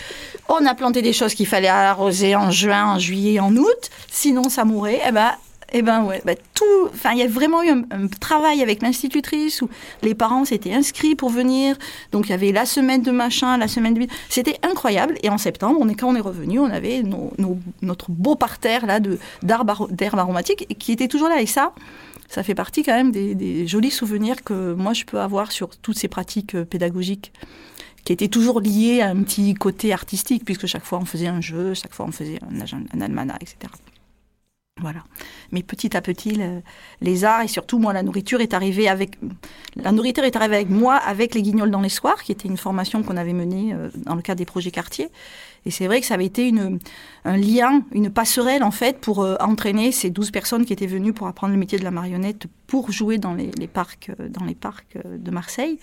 on 0.49 0.64
a 0.67 0.75
planté 0.75 1.02
des 1.02 1.12
choses 1.12 1.34
qu'il 1.34 1.46
fallait 1.46 1.69
arroser 1.69 2.34
en 2.34 2.50
juin, 2.50 2.94
en 2.94 2.99
juillet, 2.99 3.38
en 3.38 3.55
août. 3.55 3.90
Sinon, 4.11 4.49
ça 4.49 4.64
mourait. 4.64 5.00
Eh 5.06 5.12
ben, 5.12 5.32
eh 5.72 5.82
ben 5.82 6.04
ouais, 6.04 6.22
bah, 6.24 6.34
tout. 6.54 6.64
Enfin, 6.92 7.12
il 7.12 7.18
y 7.18 7.22
a 7.22 7.26
vraiment 7.26 7.62
eu 7.62 7.70
un, 7.70 8.06
travail 8.20 8.62
avec 8.62 8.82
l'institutrice 8.82 9.62
où 9.62 9.68
les 10.02 10.14
parents 10.14 10.44
s'étaient 10.44 10.72
inscrits 10.72 11.16
pour 11.16 11.30
venir. 11.30 11.76
Donc 12.12 12.26
il 12.26 12.30
y 12.30 12.34
avait 12.34 12.52
la 12.52 12.66
semaine 12.66 13.02
de 13.02 13.10
machin, 13.10 13.56
la 13.56 13.68
semaine 13.68 13.94
de. 13.94 14.06
C'était 14.28 14.58
incroyable. 14.62 15.16
Et 15.22 15.28
en 15.28 15.38
septembre, 15.38 15.78
on 15.80 15.88
est 15.88 15.94
quand 15.94 16.08
on 16.08 16.14
est 16.14 16.20
revenu, 16.20 16.60
on 16.60 16.70
avait 16.70 17.02
notre 17.82 18.10
beau 18.10 18.36
parterre 18.36 18.86
là 18.86 19.00
de 19.00 19.18
d'herbes 19.42 20.18
aromatiques 20.18 20.66
qui 20.78 20.92
était 20.92 21.08
toujours 21.08 21.28
là. 21.28 21.40
Et 21.40 21.46
ça, 21.46 21.72
ça 22.28 22.42
fait 22.42 22.54
partie 22.54 22.82
quand 22.82 22.94
même 22.94 23.10
des, 23.10 23.66
jolis 23.66 23.90
souvenirs 23.90 24.44
que 24.44 24.74
moi 24.74 24.92
je 24.92 25.04
peux 25.04 25.20
avoir 25.20 25.50
sur 25.50 25.76
toutes 25.76 25.98
ces 25.98 26.08
pratiques 26.08 26.54
euh, 26.54 26.64
pédagogiques 26.64 27.32
qui 28.04 28.12
étaient 28.12 28.28
toujours 28.28 28.60
liées 28.60 29.00
à 29.00 29.08
un 29.08 29.22
petit 29.24 29.54
côté 29.54 29.92
artistique, 29.92 30.44
puisque 30.44 30.66
chaque 30.66 30.84
fois 30.84 31.00
on 31.00 31.04
faisait 31.04 31.26
un 31.26 31.40
jeu, 31.40 31.74
chaque 31.74 31.92
fois 31.92 32.06
on 32.06 32.12
faisait 32.12 32.38
un, 32.42 32.96
un 32.96 33.00
almanach, 33.00 33.42
etc. 33.42 33.72
Voilà. 34.78 35.00
Mais 35.52 35.62
petit 35.62 35.96
à 35.96 36.02
petit, 36.02 36.32
le- 36.32 36.61
les 37.00 37.25
arts 37.25 37.40
et 37.40 37.49
surtout 37.49 37.78
moi, 37.78 37.94
la 37.94 38.02
nourriture 38.02 38.43
est 38.43 38.52
arrivée 38.52 38.88
avec 38.90 39.19
la 39.75 39.90
nourriture 39.90 40.25
est 40.25 40.37
arrivée 40.37 40.56
avec 40.56 40.69
moi 40.69 40.96
avec 40.96 41.34
les 41.34 41.40
Guignols 41.40 41.70
dans 41.70 41.81
les 41.81 41.88
soirs, 41.88 42.23
qui 42.23 42.31
était 42.32 42.46
une 42.46 42.58
formation 42.58 43.02
qu'on 43.02 43.17
avait 43.17 43.32
menée 43.32 43.73
euh, 43.73 43.88
dans 44.05 44.14
le 44.14 44.20
cadre 44.20 44.37
des 44.38 44.44
projets 44.44 44.70
quartiers. 44.70 45.08
Et 45.66 45.70
c'est 45.70 45.86
vrai 45.86 46.00
que 46.00 46.06
ça 46.06 46.14
avait 46.14 46.24
été 46.24 46.46
une, 46.48 46.78
un 47.24 47.36
lien, 47.36 47.82
une 47.92 48.08
passerelle 48.08 48.62
en 48.62 48.70
fait 48.70 48.98
pour 48.98 49.22
euh, 49.24 49.34
entraîner 49.40 49.90
ces 49.92 50.10
12 50.10 50.30
personnes 50.30 50.64
qui 50.64 50.72
étaient 50.72 50.86
venues 50.86 51.12
pour 51.12 51.26
apprendre 51.26 51.52
le 51.52 51.58
métier 51.58 51.76
de 51.78 51.84
la 51.84 51.90
marionnette 51.90 52.46
pour 52.68 52.90
jouer 52.92 53.18
dans 53.18 53.34
les, 53.34 53.50
parcs, 53.66 54.10
euh, 54.20 54.28
dans 54.28 54.44
les 54.44 54.54
parcs 54.54 54.96
euh, 54.96 55.18
de 55.18 55.30
Marseille. 55.30 55.78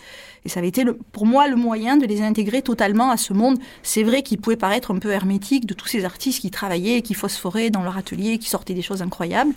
Et 0.46 0.50
ça 0.50 0.60
avait 0.60 0.70
été 0.70 0.84
le- 0.86 0.98
pour 1.12 1.26
moi 1.26 1.48
le 1.50 1.58
moyen 1.58 1.98
de 1.98 2.06
les 2.06 2.22
intégrer 2.22 2.62
totalement 2.62 3.12
à 3.12 3.18
ce 3.18 3.34
monde. 3.34 3.60
C'est 3.84 4.04
vrai 4.04 4.24
qu'il 4.24 4.40
pouvait 4.40 4.56
paraître 4.56 4.92
un 4.92 5.00
peu 5.00 5.12
hermétique 5.12 5.66
de 5.66 5.74
tous 5.74 5.88
ces 5.88 6.06
artistes 6.06 6.40
qui 6.42 6.50
travaillaient, 6.50 7.02
qui 7.02 7.14
phosphoraient 7.14 7.70
dans 7.70 7.84
leur 7.84 7.98
atelier, 7.98 8.38
qui 8.38 8.50
sortaient 8.50 8.74
des 8.74 8.82
choses 8.82 9.02
incroyables. 9.02 9.54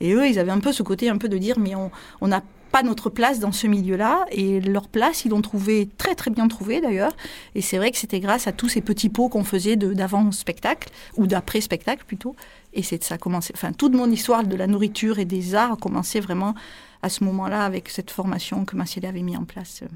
Et 0.00 0.12
eux, 0.12 0.26
ils 0.26 0.38
avaient 0.38 0.52
un 0.52 0.60
peu 0.60 0.72
ce 0.72 0.82
côté 0.82 1.08
un 1.10 1.18
peu 1.18 1.28
de 1.28 1.38
dire 1.38 1.58
mais 1.58 1.74
on 1.74 1.90
on 2.20 2.28
n'a 2.28 2.42
pas 2.72 2.82
notre 2.82 3.10
place 3.10 3.38
dans 3.38 3.52
ce 3.52 3.66
milieu-là 3.66 4.24
et 4.30 4.60
leur 4.60 4.88
place 4.88 5.24
ils 5.24 5.30
l'ont 5.30 5.40
trouvé 5.42 5.88
très 5.98 6.14
très 6.14 6.30
bien 6.30 6.48
trouvé 6.48 6.80
d'ailleurs 6.80 7.14
et 7.54 7.62
c'est 7.62 7.78
vrai 7.78 7.90
que 7.90 7.96
c'était 7.96 8.20
grâce 8.20 8.46
à 8.46 8.52
tous 8.52 8.68
ces 8.68 8.80
petits 8.82 9.08
pots 9.08 9.28
qu'on 9.28 9.44
faisait 9.44 9.76
d'avant 9.76 10.30
spectacle 10.32 10.88
ou 11.16 11.26
d'après 11.26 11.60
spectacle 11.60 12.04
plutôt 12.06 12.36
et 12.74 12.82
c'est 12.82 13.02
ça 13.02 13.14
a 13.14 13.18
commencé 13.18 13.52
enfin 13.56 13.72
toute 13.72 13.94
mon 13.94 14.10
histoire 14.10 14.44
de 14.44 14.56
la 14.56 14.66
nourriture 14.66 15.18
et 15.18 15.24
des 15.24 15.54
arts 15.54 15.72
a 15.72 15.76
commencé 15.76 16.20
vraiment 16.20 16.54
à 17.02 17.08
ce 17.08 17.24
moment-là 17.24 17.64
avec 17.64 17.88
cette 17.88 18.10
formation 18.10 18.64
que 18.64 18.76
Massiela 18.76 19.08
avait 19.08 19.22
mis 19.22 19.36
en 19.36 19.44
place 19.44 19.80
euh, 19.82 19.86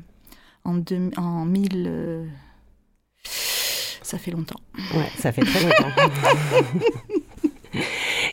en, 0.65 0.75
deux- 0.75 1.11
en 1.17 1.45
1000 1.45 1.85
euh, 1.87 2.25
ça 3.25 4.19
fait 4.19 4.31
longtemps 4.31 4.61
Ouais, 4.95 5.11
ça 5.19 5.33
fait 5.33 5.43
très 5.43 5.63
longtemps. 5.63 6.11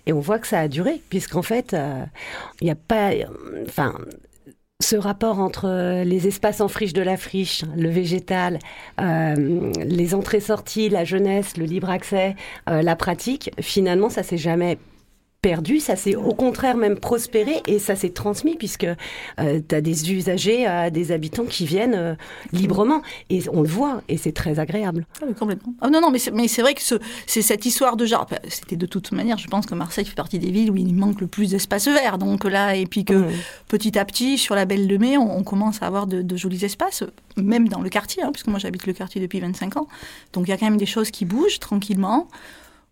Et 0.08 0.14
on 0.14 0.20
voit 0.20 0.40
que 0.40 0.48
ça 0.48 0.60
a 0.62 0.68
duré, 0.68 1.02
puisqu'en 1.10 1.42
fait, 1.44 1.74
euh, 1.74 2.04
il 2.62 2.66
n'y 2.66 2.72
a 2.72 2.76
pas. 2.76 3.12
euh, 3.12 3.66
Enfin. 3.68 3.94
Ce 4.80 4.96
rapport 4.96 5.40
entre 5.40 5.66
euh, 5.66 6.04
les 6.04 6.28
espaces 6.28 6.62
en 6.62 6.68
friche 6.68 6.94
de 6.94 7.02
la 7.02 7.18
friche, 7.18 7.66
le 7.76 7.90
végétal, 7.90 8.60
euh, 9.02 9.74
les 9.84 10.14
entrées-sorties, 10.14 10.90
la 10.90 11.04
jeunesse, 11.04 11.58
le 11.58 11.66
libre 11.66 11.90
accès, 11.90 12.36
euh, 12.70 12.84
la 12.84 12.96
pratique, 12.96 13.50
finalement, 13.60 14.10
ça 14.10 14.22
s'est 14.22 14.38
jamais 14.38 14.78
perdu, 15.42 15.80
ça 15.80 15.96
s'est 15.96 16.16
au 16.16 16.34
contraire 16.34 16.78
même 16.78 16.98
prospéré 16.98 17.62
et 17.68 17.80
ça 17.80 17.96
s'est 17.96 18.10
transmis 18.10 18.56
puisque 18.56 18.88
tu 19.38 19.76
as 19.76 19.82
des 19.82 20.12
usagers, 20.12 20.68
euh, 20.68 20.90
des 20.90 21.12
habitants 21.12 21.46
qui 21.46 21.66
viennent 21.66 21.96
euh, 21.96 22.16
librement 22.54 23.02
et 23.30 23.42
on 23.52 23.62
le 23.62 23.68
voit 23.68 24.02
et 24.10 24.18
c'est 24.18 24.32
très 24.32 24.60
agréable. 24.60 25.06
Ah 25.22 25.26
oui, 25.28 25.36
complètement. 25.36 25.74
Ah 25.82 25.90
non, 25.90 26.02
non, 26.02 26.12
mais 26.12 26.20
c'est, 26.20 26.62
vrai 26.62 26.74
que 26.74 26.82
ce, 26.82 26.96
c'est 27.26 27.42
cette 27.42 27.66
histoire 27.66 27.98
de 27.98 28.06
genre. 28.06 28.26
C'était 28.48 28.76
de 28.76 28.86
toute 28.86 29.12
manière, 29.12 29.38
je 29.38 29.48
pense 29.48 29.66
que 29.66 29.76
Marseille 29.76 30.06
fait 30.06 30.16
partie 30.16 30.40
des 30.40 30.52
villes 30.52 30.72
où 30.72 30.76
il 30.76 30.94
manque 30.94 31.22
le 31.22 31.28
plus 31.28 31.52
d'espace 31.52 31.88
vert. 31.88 32.18
Donc 32.18 32.44
là, 32.44 32.76
et 32.76 32.86
puis 32.86 33.06
que 33.06 33.18
Mmh. 33.18 33.32
petit 33.68 33.98
à 33.98 34.06
petit, 34.06 34.38
sur 34.38 34.56
la 34.56 34.66
Belle 34.66 34.88
de 34.88 34.98
Mai, 34.98 35.18
on, 35.18 35.38
on 35.38 35.44
commence 35.44 35.82
à 35.82 35.88
avoir 35.88 36.08
de, 36.08 36.22
de 36.22 36.38
jolis 36.38 36.64
espaces, 36.64 37.04
même 37.36 37.68
dans 37.68 37.82
le 37.82 37.90
quartier, 37.90 38.24
hein, 38.24 38.32
puisque 38.32 38.48
moi 38.48 38.60
j'habite 38.60 38.86
le 38.86 38.94
quartier 38.94 39.22
depuis 39.22 39.40
25 39.40 39.78
ans. 39.78 39.88
Donc 40.34 40.48
il 40.48 40.52
y 40.52 40.54
a 40.54 40.58
quand 40.58 40.66
même 40.66 40.78
des 40.78 40.86
choses 40.86 41.12
qui 41.12 41.26
bougent 41.26 41.60
tranquillement. 41.60 42.28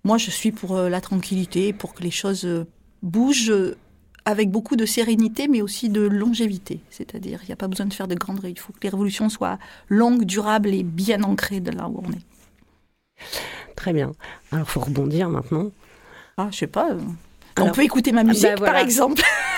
Moi, 0.06 0.18
je 0.18 0.32
suis 0.32 0.52
pour 0.54 0.78
euh, 0.78 0.88
la 0.88 1.02
tranquillité, 1.02 1.74
pour 1.74 1.94
que 1.94 2.02
les 2.04 2.12
choses 2.12 2.46
euh, 2.46 2.66
bougent 3.04 3.50
euh, 3.52 3.76
avec 4.24 4.50
beaucoup 4.52 4.76
de 4.76 4.86
sérénité, 4.86 5.48
mais 5.48 5.62
aussi 5.62 5.90
de 5.90 6.02
longévité. 6.02 6.80
C'est-à-dire, 6.92 7.40
il 7.44 7.48
n'y 7.48 7.54
a 7.54 7.56
pas 7.58 7.68
besoin 7.68 7.86
de 7.88 7.94
faire 7.94 8.08
de 8.08 8.16
grandes... 8.16 8.40
ré- 8.40 8.52
Il 8.52 8.60
faut 8.60 8.72
que 8.72 8.80
les 8.84 8.90
révolutions 8.90 9.30
soient 9.30 9.60
longues, 9.90 10.24
durables 10.24 10.70
et 10.70 10.84
bien 10.84 11.22
ancrées 11.24 11.60
de 11.60 11.72
là 11.72 11.90
où 11.90 12.02
on 12.08 12.12
est. 12.12 12.26
Très 13.76 13.94
bien. 13.94 14.12
Alors, 14.52 14.70
faut 14.70 14.80
rebondir 14.80 15.30
maintenant. 15.30 15.72
Ah, 16.38 16.48
je 16.52 16.58
sais 16.58 16.68
pas. 16.68 16.90
on 17.58 17.62
Alors, 17.62 17.72
peut 17.76 17.84
écouter 17.84 18.12
ma 18.12 18.24
bah 18.24 18.30
musique, 18.30 18.58
voilà. 18.58 18.74
par 18.74 18.82
exemple. 18.82 19.22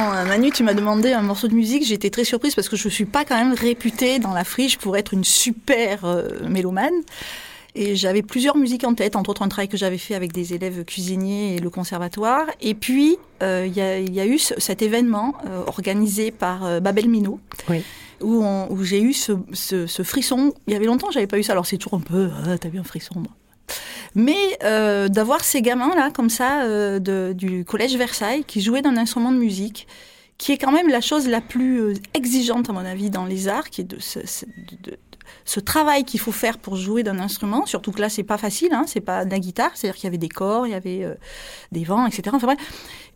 quand 0.00 0.14
euh, 0.14 0.24
Manu, 0.24 0.50
tu 0.50 0.62
m'as 0.62 0.74
demandé 0.74 1.12
un 1.12 1.22
morceau 1.22 1.48
de 1.48 1.54
musique, 1.54 1.84
j'étais 1.84 2.10
très 2.10 2.24
surprise 2.24 2.54
parce 2.54 2.68
que 2.68 2.76
je 2.76 2.86
ne 2.88 2.90
suis 2.92 3.04
pas 3.04 3.24
quand 3.24 3.36
même 3.36 3.52
réputée 3.54 4.18
dans 4.18 4.32
la 4.32 4.44
friche 4.44 4.78
pour 4.78 4.96
être 4.96 5.12
une 5.14 5.24
super 5.24 6.04
euh, 6.04 6.28
mélomane. 6.48 6.94
Et 7.74 7.94
j'avais 7.94 8.22
plusieurs 8.22 8.56
musiques 8.56 8.82
en 8.84 8.94
tête, 8.94 9.14
entre 9.14 9.30
autres 9.30 9.42
un 9.42 9.48
travail 9.48 9.68
que 9.68 9.76
j'avais 9.76 9.98
fait 9.98 10.14
avec 10.14 10.32
des 10.32 10.54
élèves 10.54 10.84
cuisiniers 10.84 11.54
et 11.56 11.58
le 11.60 11.70
conservatoire. 11.70 12.46
Et 12.60 12.74
puis, 12.74 13.16
euh, 13.42 13.64
il 13.66 13.76
y, 13.76 13.80
a, 13.80 13.98
il 13.98 14.12
y 14.12 14.20
a 14.20 14.26
eu 14.26 14.38
ce- 14.38 14.58
cet 14.58 14.82
événement 14.82 15.34
euh, 15.46 15.62
organisé 15.66 16.30
par 16.32 16.80
Babel 16.80 17.08
Minot, 17.08 17.38
Oui. 17.68 17.82
où, 18.22 18.42
j'ai 18.82 19.00
eu 19.02 19.12
ce, 19.12 19.32
ce- 19.52 19.86
ce 19.86 20.02
frisson. 20.02 20.52
Il 20.66 20.72
y 20.72 20.76
avait 20.76 20.86
longtemps, 20.86 21.10
j'avais 21.12 21.28
pas 21.28 21.38
eu 21.38 21.42
ça. 21.44 21.52
Alors 21.52 21.66
c'est 21.66 21.76
toujours 21.76 21.94
un 21.98 22.02
peu, 22.02 22.28
ah, 22.46 22.58
t'as 22.58 22.68
eu 22.70 22.78
un 22.78 22.84
frisson. 22.84 23.14
moi. 23.20 23.30
Mais 24.14 24.58
euh, 24.64 25.08
d'avoir 25.08 25.44
ces 25.44 25.62
gamins-là, 25.62 26.10
comme 26.10 26.30
ça, 26.30 26.62
euh, 26.64 26.98
du 27.32 27.64
collège 27.64 27.96
Versailles, 27.96 28.44
qui 28.44 28.60
jouaient 28.60 28.82
d'un 28.82 28.96
instrument 28.96 29.32
de 29.32 29.38
musique, 29.38 29.86
qui 30.38 30.52
est 30.52 30.58
quand 30.58 30.72
même 30.72 30.88
la 30.88 31.00
chose 31.00 31.28
la 31.28 31.40
plus 31.40 31.80
euh, 31.80 31.94
exigeante, 32.14 32.70
à 32.70 32.72
mon 32.72 32.84
avis, 32.84 33.10
dans 33.10 33.26
les 33.26 33.46
arts, 33.46 33.70
qui 33.70 33.82
est 33.82 33.84
de, 33.84 33.98
ce, 34.00 34.20
ce 35.44 35.60
travail 35.60 36.04
qu'il 36.04 36.20
faut 36.20 36.32
faire 36.32 36.58
pour 36.58 36.76
jouer 36.76 37.02
d'un 37.02 37.18
instrument, 37.18 37.66
surtout 37.66 37.92
que 37.92 38.00
là, 38.00 38.08
c'est 38.08 38.22
pas 38.22 38.38
facile, 38.38 38.72
hein, 38.72 38.84
c'est 38.86 39.00
pas 39.00 39.24
de 39.24 39.30
la 39.30 39.38
guitare, 39.38 39.70
c'est-à-dire 39.74 39.96
qu'il 39.96 40.04
y 40.04 40.08
avait 40.08 40.18
des 40.18 40.28
corps, 40.28 40.66
il 40.66 40.70
y 40.70 40.74
avait 40.74 41.04
euh, 41.04 41.14
des 41.72 41.84
vents, 41.84 42.06
etc. 42.06 42.30
Enfin 42.32 42.46
bref. 42.46 42.58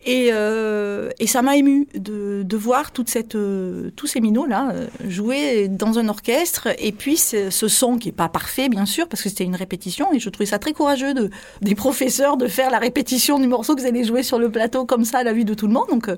Et, 0.07 0.29
euh, 0.33 1.11
et 1.19 1.27
ça 1.27 1.41
m'a 1.41 1.57
ému 1.57 1.89
de, 1.95 2.43
de 2.45 2.57
voir 2.57 2.93
toute 2.93 3.09
cette, 3.09 3.37
euh, 3.37 3.91
tous 3.97 4.07
ces 4.07 4.21
minots 4.21 4.45
là 4.45 4.71
euh, 4.73 4.87
jouer 5.09 5.69
dans 5.69 5.99
un 5.99 6.09
orchestre. 6.09 6.69
Et 6.79 6.93
puis 6.93 7.17
ce, 7.17 7.51
son 7.51 7.97
qui 7.97 8.11
est 8.11 8.13
pas 8.13 8.29
parfait 8.29 8.69
bien 8.69 8.85
sûr 8.85 9.09
parce 9.09 9.23
que 9.23 9.31
c'était 9.31 9.45
une 9.45 9.57
répétition. 9.57 10.13
Et 10.13 10.19
je 10.19 10.29
trouvais 10.29 10.47
ça 10.47 10.59
très 10.59 10.75
courageux 10.75 11.15
de, 11.15 11.31
des 11.63 11.75
professeurs 11.75 12.37
de 12.37 12.49
faire 12.49 12.71
la 12.71 12.79
répétition 12.79 13.39
du 13.39 13.47
morceau 13.47 13.75
que 13.75 13.81
vous 13.81 13.87
allez 13.87 14.05
jouer 14.05 14.23
sur 14.23 14.39
le 14.39 14.51
plateau 14.51 14.85
comme 14.85 15.07
ça 15.07 15.19
à 15.19 15.25
la 15.25 15.33
vue 15.33 15.47
de 15.47 15.55
tout 15.55 15.67
le 15.67 15.73
monde. 15.73 15.89
Donc 15.89 16.09
euh, 16.09 16.17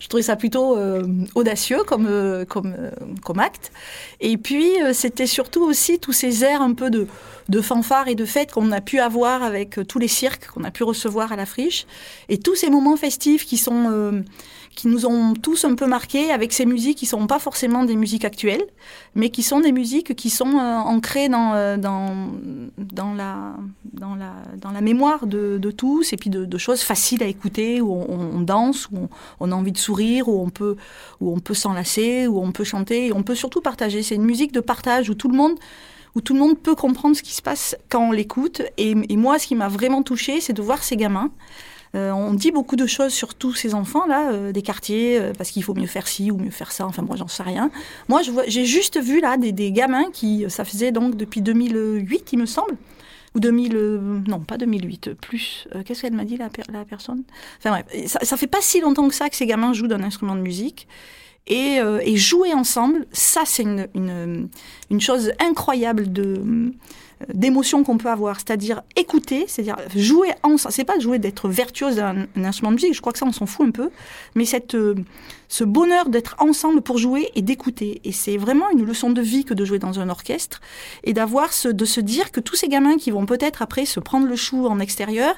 je 0.00 0.08
trouvais 0.08 0.22
ça 0.22 0.36
plutôt 0.36 0.78
euh, 0.78 1.06
audacieux 1.34 1.82
comme 1.86 2.06
euh, 2.08 2.46
comme 2.46 2.74
comme 3.22 3.38
acte. 3.38 3.70
Et 4.20 4.38
puis 4.38 4.66
c'était 4.94 5.26
surtout 5.26 5.62
aussi 5.62 5.98
tous 5.98 6.12
ces 6.12 6.42
airs 6.42 6.62
un 6.62 6.72
peu 6.72 6.88
de 6.88 7.06
de 7.48 7.60
fanfare 7.60 8.08
et 8.08 8.14
de 8.14 8.24
fête 8.24 8.52
qu'on 8.52 8.72
a 8.72 8.80
pu 8.80 8.98
avoir 8.98 9.42
avec 9.42 9.78
euh, 9.78 9.84
tous 9.84 9.98
les 9.98 10.08
cirques 10.08 10.48
qu'on 10.48 10.64
a 10.64 10.70
pu 10.70 10.82
recevoir 10.82 11.32
à 11.32 11.36
la 11.36 11.46
friche 11.46 11.86
et 12.28 12.38
tous 12.38 12.56
ces 12.56 12.70
moments 12.70 12.96
festifs 12.96 13.46
qui 13.46 13.56
sont 13.56 13.90
euh, 13.90 14.22
qui 14.76 14.88
nous 14.88 15.06
ont 15.06 15.32
tous 15.34 15.64
un 15.64 15.74
peu 15.74 15.86
marqués 15.86 16.30
avec 16.30 16.52
ces 16.52 16.66
musiques 16.66 16.98
qui 16.98 17.06
sont 17.06 17.26
pas 17.26 17.38
forcément 17.38 17.84
des 17.84 17.96
musiques 17.96 18.26
actuelles, 18.26 18.64
mais 19.14 19.30
qui 19.30 19.42
sont 19.42 19.60
des 19.60 19.72
musiques 19.72 20.14
qui 20.14 20.30
sont 20.30 20.58
euh, 20.58 20.76
ancrées 20.76 21.28
dans, 21.28 21.54
euh, 21.54 21.76
dans, 21.78 22.28
dans, 22.76 23.14
la, 23.14 23.56
dans, 23.94 24.14
la, 24.14 24.34
dans 24.60 24.70
la 24.70 24.82
mémoire 24.82 25.26
de, 25.26 25.56
de 25.56 25.70
tous, 25.70 26.12
et 26.12 26.16
puis 26.16 26.28
de, 26.28 26.44
de 26.44 26.58
choses 26.58 26.82
faciles 26.82 27.22
à 27.22 27.26
écouter, 27.26 27.80
où 27.80 27.90
on, 27.90 28.36
on 28.36 28.40
danse, 28.42 28.88
où 28.92 28.98
on, 28.98 29.08
on 29.40 29.50
a 29.50 29.54
envie 29.54 29.72
de 29.72 29.78
sourire, 29.78 30.28
où 30.28 30.42
on 30.42 30.50
peut, 30.50 30.76
où 31.20 31.32
on 31.34 31.40
peut 31.40 31.54
s'enlacer, 31.54 32.26
où 32.26 32.38
on 32.38 32.52
peut 32.52 32.64
chanter, 32.64 33.06
et 33.06 33.12
on 33.14 33.22
peut 33.22 33.34
surtout 33.34 33.62
partager. 33.62 34.02
C'est 34.02 34.14
une 34.14 34.26
musique 34.26 34.52
de 34.52 34.60
partage 34.60 35.08
où 35.08 35.14
tout 35.14 35.28
le 35.28 35.36
monde 35.36 35.58
où 36.16 36.22
tout 36.22 36.32
le 36.32 36.40
monde 36.40 36.58
peut 36.58 36.74
comprendre 36.74 37.14
ce 37.14 37.22
qui 37.22 37.34
se 37.34 37.42
passe 37.42 37.76
quand 37.90 38.08
on 38.08 38.10
l'écoute. 38.10 38.62
Et, 38.78 38.94
moi, 38.94 39.38
ce 39.38 39.46
qui 39.46 39.54
m'a 39.54 39.68
vraiment 39.68 40.02
touchée, 40.02 40.40
c'est 40.40 40.54
de 40.54 40.62
voir 40.62 40.82
ces 40.82 40.96
gamins. 40.96 41.30
Euh, 41.94 42.10
on 42.10 42.32
dit 42.32 42.50
beaucoup 42.50 42.74
de 42.74 42.86
choses 42.86 43.12
sur 43.12 43.34
tous 43.34 43.54
ces 43.54 43.74
enfants-là, 43.74 44.32
euh, 44.32 44.52
des 44.52 44.62
quartiers, 44.62 45.18
euh, 45.18 45.32
parce 45.36 45.50
qu'il 45.50 45.62
faut 45.62 45.74
mieux 45.74 45.86
faire 45.86 46.08
ci 46.08 46.30
ou 46.30 46.38
mieux 46.38 46.50
faire 46.50 46.72
ça. 46.72 46.86
Enfin, 46.86 47.02
moi, 47.02 47.16
j'en 47.16 47.28
sais 47.28 47.42
rien. 47.42 47.70
Moi, 48.08 48.22
j'ai 48.48 48.64
juste 48.64 48.98
vu 48.98 49.20
là 49.20 49.36
des, 49.36 49.72
gamins 49.72 50.10
qui, 50.10 50.46
ça 50.48 50.64
faisait 50.64 50.90
donc 50.90 51.16
depuis 51.16 51.42
2008, 51.42 52.32
il 52.32 52.38
me 52.38 52.46
semble, 52.46 52.76
ou 53.34 53.40
2000, 53.40 53.76
euh, 53.76 54.18
non, 54.26 54.40
pas 54.40 54.56
2008, 54.56 55.12
plus. 55.20 55.68
Qu'est-ce 55.84 56.00
qu'elle 56.00 56.14
m'a 56.14 56.24
dit 56.24 56.38
la 56.38 56.48
personne? 56.86 57.24
Enfin 57.58 57.70
bref, 57.70 58.08
ça, 58.08 58.20
ça 58.22 58.38
fait 58.38 58.46
pas 58.46 58.62
si 58.62 58.80
longtemps 58.80 59.06
que 59.06 59.14
ça 59.14 59.28
que 59.28 59.36
ces 59.36 59.46
gamins 59.46 59.74
jouent 59.74 59.86
d'un 59.86 60.02
instrument 60.02 60.34
de 60.34 60.40
musique. 60.40 60.88
Et, 61.48 61.78
euh, 61.80 62.00
et 62.02 62.16
jouer 62.16 62.52
ensemble, 62.54 63.06
ça 63.12 63.42
c'est 63.44 63.62
une, 63.62 64.48
chose 65.00 65.32
incroyable 65.38 66.12
de 66.12 66.72
d'émotion 67.32 67.82
qu'on 67.82 67.96
peut 67.96 68.10
avoir, 68.10 68.36
c'est-à-dire 68.36 68.82
écouter, 68.94 69.46
c'est-à-dire 69.48 69.76
jouer 69.94 70.32
ensemble. 70.42 70.74
C'est 70.74 70.84
pas 70.84 70.98
jouer 70.98 71.18
d'être 71.18 71.48
virtuose 71.48 71.96
d'un 71.96 72.26
un 72.36 72.44
instrument 72.44 72.70
de 72.70 72.74
musique, 72.74 72.94
je 72.94 73.00
crois 73.00 73.12
que 73.12 73.18
ça 73.18 73.24
on 73.24 73.32
s'en 73.32 73.46
fout 73.46 73.66
un 73.66 73.70
peu, 73.70 73.90
mais 74.34 74.44
cette 74.44 74.74
euh, 74.74 74.96
ce 75.48 75.64
bonheur 75.64 76.08
d'être 76.08 76.36
ensemble 76.38 76.80
pour 76.82 76.98
jouer 76.98 77.30
et 77.34 77.42
d'écouter. 77.42 78.00
Et 78.04 78.12
c'est 78.12 78.36
vraiment 78.36 78.70
une 78.70 78.84
leçon 78.84 79.10
de 79.10 79.20
vie 79.20 79.44
que 79.44 79.54
de 79.54 79.64
jouer 79.64 79.78
dans 79.78 80.00
un 80.00 80.08
orchestre 80.08 80.60
et 81.04 81.12
d'avoir 81.12 81.52
ce, 81.52 81.68
de 81.68 81.84
se 81.84 82.00
dire 82.00 82.32
que 82.32 82.40
tous 82.40 82.56
ces 82.56 82.68
gamins 82.68 82.96
qui 82.96 83.10
vont 83.10 83.26
peut-être 83.26 83.62
après 83.62 83.84
se 83.84 84.00
prendre 84.00 84.26
le 84.26 84.36
chou 84.36 84.66
en 84.66 84.80
extérieur, 84.80 85.34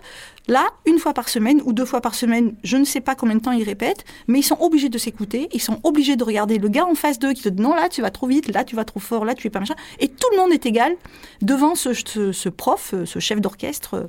là, 0.46 0.66
une 0.86 0.98
fois 0.98 1.12
par 1.12 1.28
semaine 1.28 1.60
ou 1.64 1.72
deux 1.72 1.84
fois 1.84 2.00
par 2.00 2.14
semaine, 2.14 2.54
je 2.62 2.76
ne 2.76 2.84
sais 2.84 3.00
pas 3.00 3.14
combien 3.14 3.36
de 3.36 3.40
temps 3.40 3.52
ils 3.52 3.64
répètent, 3.64 4.04
mais 4.26 4.40
ils 4.40 4.44
sont 4.44 4.58
obligés 4.60 4.88
de 4.88 4.98
s'écouter, 4.98 5.48
ils 5.52 5.60
sont 5.60 5.80
obligés 5.84 6.16
de 6.16 6.24
regarder 6.24 6.58
le 6.58 6.68
gars 6.68 6.86
en 6.86 6.94
face 6.94 7.18
d'eux 7.18 7.32
qui 7.32 7.42
te 7.42 7.48
dit 7.48 7.62
non, 7.62 7.74
là 7.74 7.88
tu 7.88 8.00
vas 8.00 8.10
trop 8.10 8.26
vite, 8.26 8.48
là 8.48 8.64
tu 8.64 8.76
vas 8.76 8.84
trop 8.84 9.00
fort, 9.00 9.24
là 9.24 9.34
tu 9.34 9.46
es 9.46 9.50
pas 9.50 9.60
machin. 9.60 9.76
Et 10.00 10.08
tout 10.08 10.28
le 10.32 10.38
monde 10.38 10.52
est 10.52 10.66
égal 10.66 10.96
devant 11.42 11.74
ce, 11.74 11.92
ce, 11.92 12.48
prof, 12.48 12.94
ce 13.04 13.18
chef 13.18 13.40
d'orchestre 13.40 13.94
euh, 13.94 14.04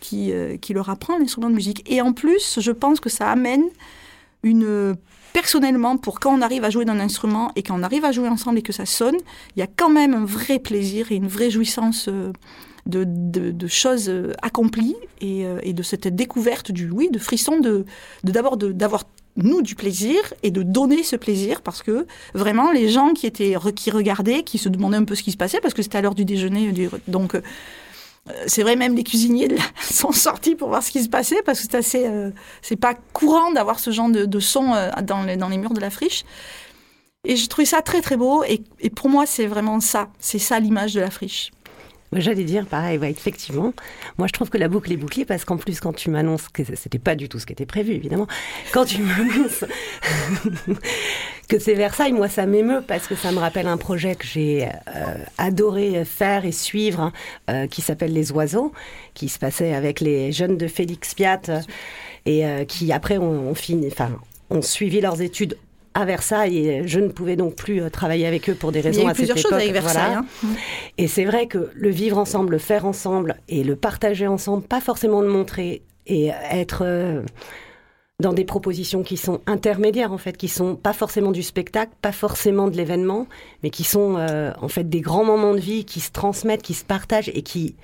qui, 0.00 0.32
euh, 0.32 0.56
qui 0.56 0.74
leur 0.74 0.90
apprend 0.90 1.18
l'instrument 1.18 1.50
de 1.50 1.54
musique. 1.54 1.82
Et 1.90 2.00
en 2.00 2.12
plus, 2.12 2.60
je 2.60 2.72
pense 2.72 3.00
que 3.00 3.08
ça 3.08 3.30
amène 3.30 3.64
une 4.42 4.96
personnellement 5.32 5.96
pour 5.96 6.20
quand 6.20 6.36
on 6.36 6.42
arrive 6.42 6.64
à 6.64 6.70
jouer 6.70 6.84
d'un 6.84 7.00
instrument 7.00 7.52
et 7.56 7.62
quand 7.62 7.78
on 7.78 7.82
arrive 7.82 8.04
à 8.04 8.12
jouer 8.12 8.28
ensemble 8.28 8.58
et 8.58 8.62
que 8.62 8.72
ça 8.72 8.86
sonne, 8.86 9.16
il 9.54 9.60
y 9.60 9.62
a 9.62 9.66
quand 9.66 9.90
même 9.90 10.14
un 10.14 10.24
vrai 10.24 10.58
plaisir 10.58 11.12
et 11.12 11.16
une 11.16 11.28
vraie 11.28 11.50
jouissance 11.50 12.08
euh, 12.08 12.32
de, 12.86 13.04
de, 13.04 13.66
choses 13.66 14.08
euh, 14.08 14.32
accomplies 14.42 14.96
et, 15.20 15.44
euh, 15.44 15.58
et 15.62 15.72
de 15.72 15.82
cette 15.82 16.06
découverte 16.08 16.70
du 16.70 16.90
oui, 16.90 17.08
de 17.10 17.18
frisson 17.18 17.58
de 17.58 17.84
d'abord 18.22 18.56
d'avoir 18.56 19.04
nous 19.36 19.60
du 19.60 19.74
plaisir 19.74 20.16
et 20.42 20.50
de 20.50 20.62
donner 20.62 21.02
ce 21.02 21.16
plaisir 21.16 21.60
parce 21.62 21.82
que 21.82 22.06
vraiment 22.32 22.70
les 22.70 22.88
gens 22.88 23.12
qui 23.12 23.26
étaient 23.26 23.56
qui 23.74 23.90
regardaient, 23.90 24.42
qui 24.44 24.56
se 24.56 24.68
demandaient 24.68 24.96
un 24.96 25.04
peu 25.04 25.14
ce 25.14 25.22
qui 25.22 25.32
se 25.32 25.36
passait 25.36 25.60
parce 25.60 25.74
que 25.74 25.82
c'était 25.82 25.98
à 25.98 26.00
l'heure 26.00 26.14
du 26.14 26.24
déjeuner 26.24 26.72
donc 27.08 27.36
c'est 28.46 28.62
vrai, 28.62 28.76
même 28.76 28.94
les 28.94 29.04
cuisiniers 29.04 29.48
sont 29.80 30.12
sortis 30.12 30.54
pour 30.54 30.68
voir 30.68 30.82
ce 30.82 30.90
qui 30.90 31.02
se 31.02 31.08
passait 31.08 31.42
parce 31.44 31.60
que 31.60 31.66
c'est 31.70 31.76
assez, 31.76 32.06
euh, 32.06 32.30
c'est 32.62 32.76
pas 32.76 32.94
courant 33.12 33.52
d'avoir 33.52 33.78
ce 33.78 33.90
genre 33.90 34.08
de, 34.08 34.24
de 34.24 34.40
son 34.40 34.72
euh, 34.74 34.90
dans, 35.02 35.22
les, 35.22 35.36
dans 35.36 35.48
les 35.48 35.58
murs 35.58 35.74
de 35.74 35.80
la 35.80 35.90
friche. 35.90 36.24
Et 37.24 37.36
j'ai 37.36 37.48
trouvé 37.48 37.66
ça 37.66 37.82
très 37.82 38.02
très 38.02 38.16
beau 38.16 38.44
et, 38.44 38.62
et 38.80 38.90
pour 38.90 39.08
moi 39.08 39.26
c'est 39.26 39.46
vraiment 39.46 39.80
ça, 39.80 40.08
c'est 40.18 40.38
ça 40.38 40.60
l'image 40.60 40.94
de 40.94 41.00
la 41.00 41.10
friche. 41.10 41.50
J'allais 42.16 42.44
dire 42.44 42.66
pareil, 42.66 42.98
effectivement. 43.02 43.72
Moi, 44.18 44.26
je 44.26 44.32
trouve 44.32 44.48
que 44.48 44.58
la 44.58 44.68
boucle 44.68 44.92
est 44.92 44.96
bouclée 44.96 45.24
parce 45.24 45.44
qu'en 45.44 45.56
plus, 45.56 45.80
quand 45.80 45.92
tu 45.92 46.10
m'annonces 46.10 46.48
que 46.48 46.62
c'était 46.74 46.98
pas 46.98 47.14
du 47.14 47.28
tout 47.28 47.38
ce 47.38 47.46
qui 47.46 47.52
était 47.52 47.66
prévu, 47.66 47.92
évidemment, 47.92 48.26
quand 48.72 48.84
tu 48.84 48.98
m'annonces 49.02 49.64
que 51.48 51.58
c'est 51.58 51.74
Versailles, 51.74 52.12
moi, 52.12 52.28
ça 52.28 52.46
m'émeut 52.46 52.82
parce 52.86 53.06
que 53.06 53.14
ça 53.14 53.32
me 53.32 53.38
rappelle 53.38 53.66
un 53.66 53.76
projet 53.76 54.14
que 54.14 54.26
j'ai 54.26 54.66
euh, 54.66 55.16
adoré 55.38 56.04
faire 56.04 56.44
et 56.44 56.52
suivre, 56.52 57.00
hein, 57.00 57.12
euh, 57.50 57.66
qui 57.66 57.82
s'appelle 57.82 58.12
Les 58.12 58.32
Oiseaux, 58.32 58.72
qui 59.14 59.28
se 59.28 59.38
passait 59.38 59.74
avec 59.74 60.00
les 60.00 60.32
jeunes 60.32 60.56
de 60.56 60.68
Félix 60.68 61.14
Piat 61.14 61.40
euh, 61.48 61.60
et 62.24 62.66
qui 62.66 62.92
après 62.92 63.18
enfin, 63.18 64.10
ont 64.50 64.62
suivi 64.62 65.00
leurs 65.00 65.22
études 65.22 65.56
à 65.96 66.04
Versailles 66.04 66.58
et 66.58 66.86
je 66.86 67.00
ne 67.00 67.08
pouvais 67.08 67.36
donc 67.36 67.56
plus 67.56 67.80
euh, 67.82 67.88
travailler 67.90 68.26
avec 68.26 68.48
eux 68.50 68.54
pour 68.54 68.70
des 68.72 68.80
Il 68.80 68.84
y 68.84 68.88
raisons 68.88 69.08
a 69.08 69.12
eu 69.12 69.14
plusieurs 69.14 69.38
choses 69.38 69.52
avec 69.52 69.72
Versailles. 69.72 70.02
voilà. 70.04 70.18
hein. 70.18 70.48
Et 70.98 71.08
c'est 71.08 71.24
vrai 71.24 71.46
que 71.46 71.70
le 71.74 71.88
vivre 71.90 72.18
ensemble, 72.18 72.52
le 72.52 72.58
faire 72.58 72.84
ensemble 72.86 73.36
et 73.48 73.64
le 73.64 73.76
partager 73.76 74.26
ensemble, 74.26 74.62
pas 74.64 74.80
forcément 74.80 75.20
le 75.22 75.28
montrer 75.28 75.82
et 76.06 76.30
être 76.50 76.82
euh, 76.84 77.22
dans 78.20 78.32
des 78.32 78.44
propositions 78.44 79.02
qui 79.02 79.16
sont 79.16 79.40
intermédiaires 79.46 80.12
en 80.12 80.18
fait, 80.18 80.36
qui 80.36 80.48
sont 80.48 80.76
pas 80.76 80.92
forcément 80.92 81.32
du 81.32 81.42
spectacle, 81.42 81.92
pas 82.00 82.12
forcément 82.12 82.68
de 82.68 82.76
l'événement, 82.76 83.26
mais 83.62 83.70
qui 83.70 83.84
sont 83.84 84.16
euh, 84.16 84.52
en 84.60 84.68
fait 84.68 84.88
des 84.88 85.00
grands 85.00 85.24
moments 85.24 85.54
de 85.54 85.60
vie 85.60 85.84
qui 85.84 86.00
se 86.00 86.10
transmettent, 86.12 86.62
qui 86.62 86.74
se 86.74 86.84
partagent 86.84 87.30
et 87.34 87.42
qui 87.42 87.76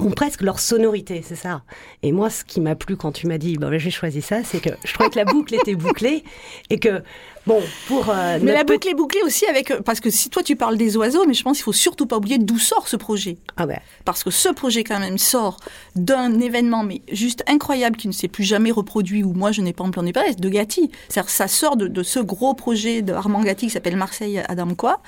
ont 0.00 0.10
presque 0.10 0.40
leur 0.42 0.58
sonorité, 0.58 1.22
c'est 1.24 1.36
ça. 1.36 1.62
Et 2.02 2.10
moi, 2.10 2.28
ce 2.28 2.44
qui 2.44 2.60
m'a 2.60 2.74
plu 2.74 2.96
quand 2.96 3.12
tu 3.12 3.28
m'as 3.28 3.38
dit, 3.38 3.56
bah, 3.56 3.68
j'ai 3.78 3.90
choisi 3.90 4.20
ça, 4.20 4.42
c'est 4.42 4.60
que 4.60 4.70
je 4.84 4.92
trouvais 4.92 5.10
que 5.10 5.16
la 5.16 5.24
boucle 5.24 5.54
était 5.54 5.76
bouclée 5.76 6.24
et 6.70 6.80
que, 6.80 7.02
bon, 7.46 7.60
pour 7.86 8.08
euh, 8.10 8.38
Mais 8.42 8.52
la 8.52 8.64
boucle 8.64 8.88
est 8.88 8.94
bouclée 8.94 9.22
aussi 9.24 9.46
avec 9.46 9.72
parce 9.84 10.00
que 10.00 10.10
si 10.10 10.30
toi 10.30 10.42
tu 10.42 10.56
parles 10.56 10.76
des 10.76 10.96
oiseaux, 10.96 11.24
mais 11.26 11.34
je 11.34 11.42
pense 11.42 11.58
qu'il 11.58 11.64
faut 11.64 11.72
surtout 11.72 12.06
pas 12.06 12.16
oublier 12.16 12.38
d'où 12.38 12.58
sort 12.58 12.88
ce 12.88 12.96
projet. 12.96 13.38
Ah 13.56 13.66
ouais. 13.66 13.80
parce 14.04 14.24
que 14.24 14.30
ce 14.30 14.48
projet 14.48 14.84
quand 14.84 15.00
même 15.00 15.18
sort 15.18 15.58
d'un 15.96 16.40
événement 16.40 16.82
mais 16.82 17.02
juste 17.12 17.42
incroyable 17.46 17.96
qui 17.96 18.08
ne 18.08 18.12
s'est 18.12 18.28
plus 18.28 18.44
jamais 18.44 18.70
reproduit 18.70 19.22
ou 19.24 19.32
moi 19.32 19.52
je 19.52 19.60
n'ai 19.60 19.72
pas 19.72 19.84
en 19.84 19.90
plan 19.90 20.02
de 20.02 20.10
de 20.10 20.48
Gatti. 20.48 20.90
C'est-à-dire, 21.08 21.30
ça 21.30 21.46
sort 21.48 21.76
de, 21.76 21.86
de 21.86 22.02
ce 22.02 22.18
gros 22.18 22.54
projet 22.54 23.02
de 23.02 23.12
Armand 23.12 23.42
Gatti 23.42 23.66
qui 23.66 23.72
s'appelle 23.72 23.96
Marseille 23.96 24.42
Adam 24.48 24.74
quoi 24.74 25.00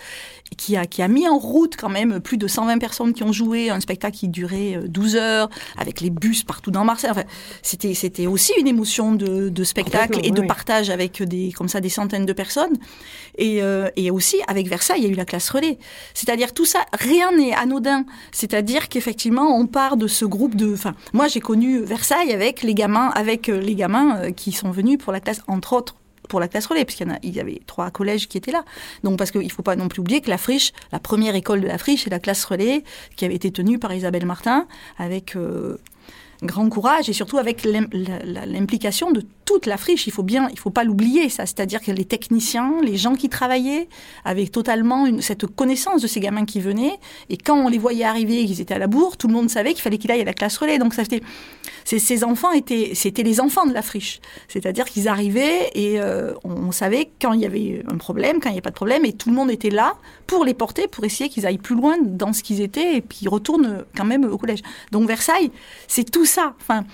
qui 0.57 0.77
a 0.77 0.87
qui 0.87 1.03
a 1.03 1.09
mis 1.09 1.29
en 1.29 1.39
route 1.39 1.77
quand 1.77 1.89
même 1.89 2.21
plus 2.21 2.37
de 2.37 2.47
120 2.47 2.79
personnes 2.79 3.13
qui 3.13 3.23
ont 3.23 3.33
joué 3.33 3.71
un 3.71 3.81
spectacle 3.81 4.17
qui 4.17 4.29
durait 4.29 4.77
euh, 4.77 4.89
12 4.89 5.17
heures 5.17 5.49
avec 5.77 6.01
les 6.01 6.11
bus 6.11 6.45
partout 6.45 6.71
dans 6.71 6.85
Marseille. 6.85 7.11
Enfin, 7.11 7.25
c'était 7.63 7.95
c'était 7.95 8.27
aussi 8.27 8.53
une 8.59 8.67
émotion 8.67 9.13
de, 9.13 9.49
de 9.49 9.65
spectacle 9.65 10.21
et 10.23 10.31
de 10.31 10.41
oui. 10.41 10.47
partage 10.47 10.91
avec 10.91 11.23
des 11.23 11.53
comme 11.53 11.69
ça 11.69 11.81
des 11.81 11.89
centaines 11.89 12.22
de 12.27 12.33
personnes. 12.33 12.77
Et, 13.39 13.63
euh, 13.63 13.89
et 13.97 14.11
aussi 14.11 14.37
avec 14.47 14.69
Versailles, 14.69 15.01
il 15.01 15.05
y 15.05 15.07
a 15.09 15.11
eu 15.11 15.17
la 15.17 15.25
classe 15.25 15.49
relais. 15.51 15.79
C'est-à-dire 16.15 16.53
tout 16.53 16.65
ça, 16.65 16.85
rien 16.93 17.33
n'est 17.33 17.55
anodin. 17.55 18.05
C'est-à-dire 18.31 18.89
qu'effectivement, 18.89 19.57
on 19.57 19.67
part 19.67 19.97
de 19.97 20.07
ce 20.07 20.25
groupe 20.25 20.55
de. 20.55 20.73
Enfin, 20.73 20.95
moi, 21.13 21.29
j'ai 21.29 21.41
connu 21.41 21.81
Versailles 21.81 22.33
avec 22.33 22.63
les 22.63 22.75
gamins, 22.75 23.09
avec 23.15 23.49
euh, 23.49 23.61
les 23.61 23.75
gamins 23.75 24.17
euh, 24.19 24.31
qui 24.33 24.53
sont 24.53 24.71
venus 24.71 24.99
pour 24.99 25.13
la 25.13 25.21
classe, 25.21 25.43
entre 25.47 25.73
autres 25.73 25.97
pour 26.29 26.41
la 26.41 26.49
classe 26.49 26.67
relais, 26.67 26.85
puisqu'il 26.85 27.09
y, 27.25 27.31
y 27.31 27.41
avait 27.41 27.61
trois 27.67 27.91
collèges 27.91 28.29
qui 28.29 28.39
étaient 28.39 28.53
là. 28.53 28.65
Donc, 29.03 29.19
parce 29.19 29.31
qu'il 29.31 29.43
ne 29.43 29.49
faut 29.51 29.63
pas 29.63 29.77
non 29.77 29.89
plus 29.89 30.01
oublier 30.01 30.21
que 30.21 30.31
la 30.31 30.39
friche, 30.39 30.73
la 30.91 30.99
première 30.99 31.35
école 31.35 31.61
de 31.61 31.67
la 31.67 31.79
friche, 31.79 32.05
c'est 32.05 32.11
la 32.11 32.21
classe 32.21 32.45
relais 32.45 32.85
qui 33.17 33.25
avait 33.25 33.35
été 33.35 33.51
tenue 33.51 33.79
par 33.79 33.93
Isabelle 33.93 34.25
Martin 34.25 34.67
avec 34.99 35.37
grand 36.43 36.69
courage 36.69 37.09
et 37.09 37.13
surtout 37.13 37.39
avec 37.39 37.65
l'implication 37.65 39.11
de 39.11 39.23
toute 39.45 39.67
la 39.67 39.77
friche. 39.77 40.07
Il 40.07 40.13
faut 40.13 40.23
bien, 40.23 40.49
il 40.51 40.59
faut 40.59 40.71
pas 40.71 40.85
l'oublier 40.85 41.29
ça. 41.29 41.47
C'est-à-dire 41.47 41.81
que 41.81 41.91
les 41.91 42.05
techniciens, 42.05 42.75
les 42.83 42.97
gens 42.97 43.15
qui 43.15 43.29
travaillaient 43.29 43.89
avaient 44.25 44.47
totalement 44.47 45.07
cette 45.21 45.47
connaissance 45.47 46.03
de 46.03 46.07
ces 46.07 46.21
gamins 46.21 46.45
qui 46.45 46.61
venaient. 46.61 46.99
Et 47.29 47.37
quand 47.37 47.57
on 47.57 47.69
les 47.69 47.79
voyait 47.79 48.05
arriver, 48.05 48.45
qu'ils 48.45 48.61
étaient 48.61 48.75
à 48.75 48.79
la 48.79 48.87
bourre, 48.87 49.17
tout 49.17 49.29
le 49.29 49.35
monde 49.35 49.51
savait 49.51 49.73
qu'il 49.73 49.83
fallait 49.83 49.99
qu'il 49.99 50.11
aille 50.11 50.23
à 50.23 50.25
la 50.25 50.35
classe 50.35 50.57
relais. 50.57 50.79
Donc 50.79 50.95
ça 50.95 51.05
c'était, 51.05 51.23
ces 51.85 52.25
enfants 52.25 52.53
étaient, 52.53 52.93
c'était 52.95 53.23
les 53.23 53.41
enfants 53.41 53.67
de 53.67 53.73
la 53.73 53.83
friche. 53.83 54.21
C'est-à-dire 54.49 54.85
qu'ils 54.85 55.09
arrivaient 55.09 55.71
et 55.75 56.01
euh, 56.01 56.33
on, 56.45 56.73
savait 56.73 57.11
quand 57.21 57.33
il 57.33 57.41
y 57.41 57.47
avait 57.47 57.85
un 57.91 57.97
problème, 57.97 58.41
quand 58.41 58.49
il 58.49 58.53
n'y 58.53 58.59
avait 58.59 58.63
pas 58.63 58.71
de 58.71 58.75
problème, 58.75 59.05
et 59.05 59.13
tout 59.13 59.29
le 59.29 59.35
monde 59.35 59.51
était 59.51 59.71
là 59.71 59.95
pour 60.27 60.45
les 60.45 60.55
porter, 60.55 60.89
pour 60.89 61.05
essayer 61.05 61.29
qu'ils 61.29 61.47
aillent 61.47 61.59
plus 61.59 61.75
loin 61.75 61.97
dans 62.01 62.33
ce 62.33 62.43
qu'ils 62.43 62.61
étaient 62.61 62.97
et 62.97 63.01
puis 63.03 63.29
retournent 63.29 63.85
quand 63.97 64.05
même 64.05 64.25
au 64.25 64.39
collège. 64.39 64.63
Donc 64.91 65.07
Versailles, 65.07 65.51
c'est 65.87 66.11
tout 66.11 66.25
ça. 66.33 66.55
Enfin, 66.61 66.85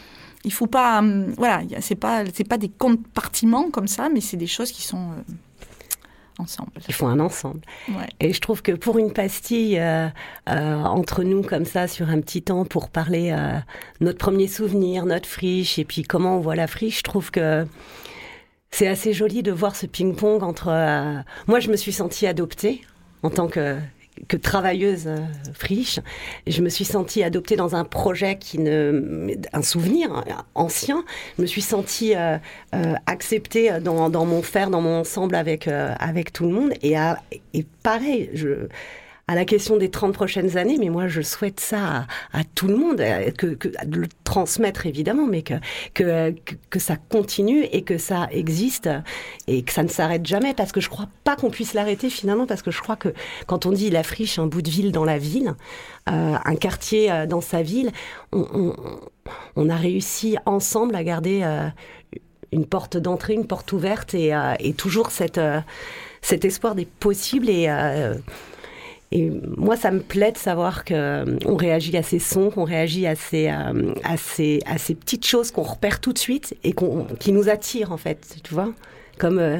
il 0.45 0.53
faut 0.53 0.67
pas, 0.67 0.99
hum, 0.99 1.33
voilà, 1.37 1.63
c'est 1.81 1.95
pas, 1.95 2.25
c'est 2.33 2.47
pas 2.47 2.59
des 2.59 2.69
compartiments 2.69 3.71
comme 3.71 3.89
ça, 3.89 4.09
mais 4.09 4.21
c'est 4.21 4.37
des 4.37 4.47
choses 4.47 4.71
qui 4.71 4.83
sont 4.83 5.11
euh, 5.11 5.33
ensemble. 6.39 6.71
Ils 6.87 6.95
font 6.95 7.09
un 7.09 7.21
ensemble. 7.21 7.61
Et 8.21 8.33
je 8.33 8.41
trouve 8.41 8.63
que 8.63 8.73
pour 8.73 8.99
une 8.99 9.13
pastille 9.13 9.79
euh, 9.79 10.09
euh, 10.49 10.83
entre 10.83 11.23
nous 11.23 11.43
comme 11.43 11.65
ça 11.65 11.89
sur 11.89 12.09
un 12.09 12.21
petit 12.21 12.43
temps 12.43 12.65
pour 12.65 12.91
parler 12.91 13.35
notre 14.01 14.19
premier 14.19 14.49
souvenir, 14.49 15.05
notre 15.07 15.29
friche 15.29 15.79
et 15.79 15.85
puis 15.85 16.03
comment 16.03 16.37
on 16.37 16.41
voit 16.41 16.57
la 16.57 16.67
friche, 16.67 16.99
je 16.99 17.05
trouve 17.05 17.31
que 17.31 17.67
c'est 18.71 18.87
assez 18.87 19.13
joli 19.13 19.43
de 19.43 19.51
voir 19.51 19.75
ce 19.75 19.87
ping-pong 19.87 20.43
entre. 20.43 20.67
moi, 21.47 21.59
je 21.59 21.71
me 21.71 21.77
suis 21.77 21.93
sentie 21.93 22.27
adoptée 22.27 22.83
en 23.23 23.31
tant 23.31 23.49
que 23.49 23.79
que 24.27 24.37
travailleuse 24.37 25.07
euh, 25.07 25.19
friche, 25.53 26.01
je 26.47 26.63
me 26.63 26.69
suis 26.69 26.85
sentie 26.85 27.23
adoptée 27.23 27.57
dans 27.57 27.77
un 27.77 27.85
projet 27.85 28.39
qui 28.39 28.59
ne, 28.59 29.35
un 29.53 29.63
souvenir 29.63 30.25
ancien. 30.55 31.05
Je 31.37 31.43
me 31.43 31.47
suis 31.47 31.63
sentie 31.63 32.15
euh, 32.17 32.39
euh, 32.75 32.95
acceptée 33.07 33.79
dans, 33.81 34.09
mon 34.11 34.43
faire, 34.43 34.71
dans 34.71 34.81
mon 34.81 35.01
ensemble 35.01 35.35
avec 35.35 35.69
avec 35.69 36.33
tout 36.33 36.45
le 36.45 36.53
monde. 36.53 36.73
Et, 36.83 36.95
et 37.55 37.67
pareil, 37.83 38.31
je 38.35 38.69
à 39.29 39.35
la 39.35 39.45
question 39.45 39.77
des 39.77 39.91
30 39.91 40.15
prochaines 40.15 40.57
années, 40.57 40.79
mais 40.79 40.89
moi 40.89 41.07
je 41.07 41.21
souhaite 41.21 41.61
ça 41.61 42.07
à, 42.33 42.45
tout 42.55 42.67
le 42.67 42.77
monde, 42.77 43.01
euh, 43.01 43.31
que, 43.31 43.47
que, 43.47 43.69
de 43.69 43.99
le 43.99 44.09
transmettre 44.25 44.87
évidemment, 44.87 45.27
mais 45.27 45.43
que, 45.43 45.55
que, 45.95 46.35
que 46.71 46.79
ça 46.79 46.97
continue 46.97 47.65
et 47.73 47.83
que 47.83 47.99
ça 47.99 48.29
existe 48.31 48.89
et 49.47 49.63
que 49.63 49.73
ça 49.73 49.83
ne 49.83 49.89
s'arrête 49.89 50.27
jamais, 50.27 50.55
parce 50.55 50.73
que 50.73 50.81
je 50.81 50.89
crois 50.89 51.09
pas 51.25 51.37
qu'on 51.37 51.51
puisse 51.51 51.75
l'arrêter 51.75 52.11
finalement, 52.11 52.47
parce 52.47 52.63
que 52.63 52.71
je 52.71 52.81
crois 52.81 52.97
que 52.97 53.11
quand 53.47 53.67
on 53.67 53.73
dit 53.73 53.91
la 53.91 54.03
friche, 54.03 54.39
un 54.39 54.47
bout 54.47 54.63
de 54.63 54.71
ville 54.71 54.93
dans 54.93 55.05
la 55.05 55.19
ville, 55.19 55.55
euh, 56.09 56.37
un 56.43 56.57
quartier 56.57 57.13
euh, 57.13 57.27
dans 57.27 57.41
sa 57.41 57.63
ville, 57.63 57.91
on, 58.33 58.47
on, 58.55 58.77
on, 59.57 59.69
a 59.69 59.77
réussi 59.77 60.37
ensemble 60.47 60.95
à 60.95 61.05
garder 61.05 61.41
euh, 61.43 61.69
une 62.51 62.65
porte 62.65 62.97
d'entrée, 62.97 63.35
une 63.35 63.47
porte 63.47 63.73
ouverte 63.73 64.15
et, 64.15 64.35
euh, 64.35 64.55
et 64.59 64.73
toujours 64.73 65.11
cette, 65.11 65.41
cet 66.23 66.45
espoir 66.47 66.75
des 66.75 66.87
possibles 66.87 67.51
et 67.51 67.69
et 69.11 69.31
moi, 69.57 69.77
ça 69.77 69.91
me 69.91 70.01
plaît 70.01 70.33
de 70.33 70.39
savoir 70.39 70.85
qu'on 70.85 70.95
euh, 70.95 71.39
réagit 71.47 71.97
à 71.97 72.03
ces 72.03 72.19
sons, 72.19 72.51
qu'on 72.51 72.65
réagit 72.65 73.07
à 73.07 73.15
ces, 73.15 73.49
euh, 73.49 73.95
à 74.05 74.19
ces, 74.19 74.61
à 74.67 74.77
ces 74.77 74.95
petites 74.95 75.27
choses 75.27 75.51
qu'on 75.51 75.63
repère 75.63 76.01
tout 76.01 76.13
de 76.13 76.19
suite 76.19 76.55
et 76.63 76.73
qu'on, 76.73 77.07
qui 77.19 77.33
nous 77.33 77.49
attirent, 77.49 77.93
en 77.93 77.97
fait, 77.97 78.37
tu 78.45 78.53
vois, 78.53 78.73
comme, 79.19 79.39
euh, 79.39 79.59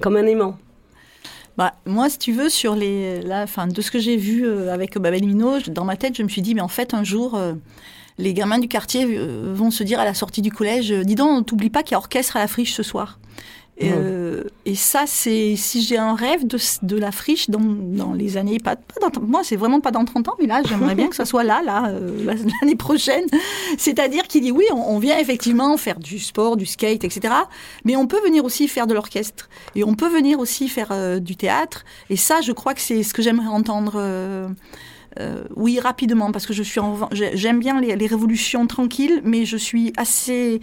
comme 0.00 0.16
un 0.16 0.26
aimant. 0.26 0.56
Bah, 1.56 1.74
moi, 1.84 2.08
si 2.08 2.18
tu 2.18 2.32
veux, 2.32 2.48
sur 2.48 2.76
les, 2.76 3.22
là, 3.22 3.48
fin, 3.48 3.66
de 3.66 3.80
ce 3.80 3.90
que 3.90 3.98
j'ai 3.98 4.16
vu 4.16 4.46
avec 4.68 4.96
Babel 4.98 5.24
Mino, 5.24 5.58
dans 5.68 5.84
ma 5.84 5.96
tête, 5.96 6.16
je 6.16 6.22
me 6.22 6.28
suis 6.28 6.42
dit, 6.42 6.54
mais 6.54 6.60
en 6.60 6.68
fait, 6.68 6.92
un 6.92 7.02
jour, 7.02 7.40
les 8.18 8.34
gamins 8.34 8.58
du 8.58 8.68
quartier 8.68 9.06
vont 9.06 9.70
se 9.70 9.82
dire 9.82 9.98
à 9.98 10.04
la 10.04 10.12
sortie 10.12 10.42
du 10.42 10.52
collège, 10.52 10.92
dis 10.92 11.14
donc, 11.14 11.46
t'oublies 11.46 11.70
pas 11.70 11.82
qu'il 11.82 11.92
y 11.92 11.94
a 11.94 11.98
orchestre 11.98 12.36
à 12.36 12.40
la 12.40 12.46
friche 12.46 12.74
ce 12.74 12.82
soir. 12.82 13.18
Et, 13.78 13.90
euh, 13.92 14.44
et, 14.64 14.74
ça, 14.74 15.04
c'est 15.06 15.54
si 15.56 15.82
j'ai 15.82 15.98
un 15.98 16.14
rêve 16.14 16.46
de, 16.46 16.58
de 16.82 16.96
la 16.96 17.12
friche 17.12 17.50
dans, 17.50 17.60
dans, 17.60 18.14
les 18.14 18.38
années, 18.38 18.58
pas, 18.58 18.76
pas 18.76 19.06
dans, 19.06 19.20
moi, 19.20 19.42
c'est 19.44 19.56
vraiment 19.56 19.80
pas 19.80 19.90
dans 19.90 20.04
30 20.04 20.28
ans, 20.28 20.34
mais 20.40 20.46
là, 20.46 20.62
j'aimerais 20.66 20.94
bien 20.94 21.08
que 21.08 21.16
ça 21.16 21.26
soit 21.26 21.44
là, 21.44 21.60
là, 21.62 21.88
euh, 21.88 22.24
l'année 22.60 22.76
prochaine. 22.76 23.26
C'est-à-dire 23.78 24.28
qu'il 24.28 24.42
dit 24.42 24.50
oui, 24.50 24.64
on, 24.72 24.98
vient 24.98 25.18
effectivement 25.18 25.76
faire 25.76 25.98
du 25.98 26.18
sport, 26.18 26.56
du 26.56 26.64
skate, 26.64 27.04
etc. 27.04 27.34
Mais 27.84 27.96
on 27.96 28.06
peut 28.06 28.20
venir 28.22 28.46
aussi 28.46 28.66
faire 28.66 28.86
de 28.86 28.94
l'orchestre 28.94 29.50
et 29.74 29.84
on 29.84 29.94
peut 29.94 30.08
venir 30.08 30.40
aussi 30.40 30.68
faire 30.68 30.88
euh, 30.92 31.18
du 31.18 31.36
théâtre. 31.36 31.84
Et 32.08 32.16
ça, 32.16 32.40
je 32.40 32.52
crois 32.52 32.72
que 32.72 32.80
c'est 32.80 33.02
ce 33.02 33.12
que 33.12 33.20
j'aimerais 33.20 33.48
entendre. 33.48 34.00
Euh, 35.20 35.44
oui, 35.54 35.80
rapidement, 35.80 36.32
parce 36.32 36.46
que 36.46 36.52
je 36.52 36.62
suis 36.62 36.80
j'aime 37.12 37.58
bien 37.58 37.80
les, 37.80 37.96
les 37.96 38.06
révolutions 38.06 38.66
tranquilles, 38.66 39.20
mais 39.24 39.44
je 39.44 39.56
suis 39.56 39.92
assez 39.96 40.54
euh, 40.54 40.58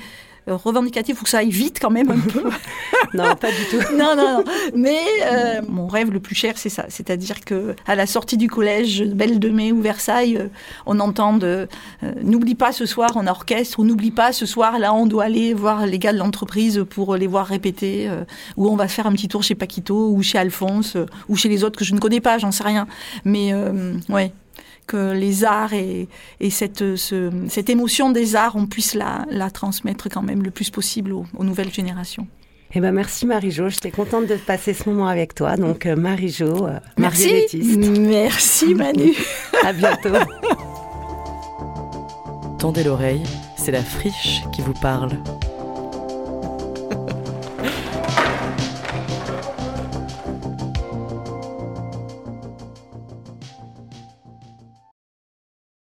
revendicatif, 0.48 1.16
il 1.16 1.18
faut 1.18 1.24
que 1.24 1.30
ça 1.30 1.40
aille 1.40 1.50
vite 1.50 1.80
quand 1.82 1.90
même 1.90 2.12
un 2.12 2.20
peu. 2.20 2.44
non, 3.14 3.36
pas 3.36 3.50
du 3.52 3.66
tout. 3.70 3.96
non, 3.96 4.16
non, 4.16 4.38
non. 4.38 4.44
Mais 4.76 5.00
euh, 5.24 5.62
mon 5.68 5.88
rêve 5.88 6.12
le 6.12 6.20
plus 6.20 6.36
cher, 6.36 6.58
c'est 6.58 6.70
ça. 6.70 6.86
C'est-à-dire 6.90 7.42
que 7.42 7.76
à 7.88 7.96
la 7.96 8.06
sortie 8.06 8.38
du 8.38 8.50
collège, 8.50 9.04
Belle 9.04 9.40
de 9.40 9.50
Mai 9.50 9.72
ou 9.72 9.82
Versailles, 9.82 10.38
euh, 10.38 10.48
on 10.86 11.00
entend 11.00 11.34
de 11.34 11.68
n'oublie 12.22 12.56
pas 12.56 12.72
ce 12.72 12.86
soir 12.86 13.16
en 13.16 13.28
orchestre 13.28 13.80
ou 13.80 13.86
n'oublie 13.86 14.12
pas 14.12 14.32
ce 14.34 14.46
soir 14.46 14.80
là 14.80 14.94
on 14.94 15.06
doit 15.06 15.26
aller 15.26 15.54
voir 15.54 15.86
les 15.86 16.00
gars 16.00 16.14
de 16.14 16.18
l'entreprise 16.18 16.84
pour 16.90 17.16
les 17.16 17.28
voir 17.28 17.46
répéter 17.46 18.10
ou 18.58 18.68
on 18.68 18.76
va 18.76 18.88
faire 18.88 19.08
un 19.08 19.12
petit 19.14 19.28
tour 19.28 19.44
chez 19.44 19.56
Paquito 19.56 20.10
ou 20.10 20.22
chez 20.22 20.38
Alphonse 20.38 20.98
ou 21.30 21.36
chez 21.36 21.50
les 21.50 21.64
autres 21.64 21.78
que 21.78 21.86
je 21.86 21.94
ne 21.94 22.00
connais 22.00 22.22
pas, 22.22 22.38
j'en 22.38 22.52
sais 22.52 22.64
rien. 22.64 22.88
Mais 23.26 23.54
ouais, 24.10 24.34
que 24.86 25.14
les 25.14 25.44
arts 25.44 25.74
et, 25.74 26.08
cette, 26.50 26.84
cette 26.96 27.70
émotion 27.70 28.12
des 28.12 28.36
arts, 28.36 28.56
on 28.56 28.68
puisse 28.68 28.96
la, 28.96 29.50
transmettre 29.52 30.10
quand 30.10 30.22
même 30.22 30.44
le 30.44 30.52
plus 30.52 30.70
possible 30.70 31.14
aux, 31.14 31.44
nouvelles 31.44 31.74
générations. 31.74 32.28
Eh 32.76 32.80
ben 32.80 32.92
merci 32.92 33.28
Marie-Jo, 33.28 33.70
j'étais 33.70 33.92
contente 33.92 34.26
de 34.26 34.36
passer 34.36 34.74
ce 34.74 34.90
moment 34.90 35.08
avec 35.08 35.36
toi. 35.36 35.58
Donc 35.58 35.86
euh, 35.86 35.96
Marie-Jo, 35.96 36.66
euh, 36.66 36.80
merci. 36.98 37.46
Merci 37.78 38.74
Manu. 38.74 39.14
à 39.64 39.74
bientôt. 39.74 40.10
Tendez 42.58 42.84
l'oreille, 42.84 43.22
c'est 43.58 43.72
la 43.72 43.84
friche 43.84 44.42
qui 44.52 44.62
vous 44.62 44.74
parle. 44.74 45.12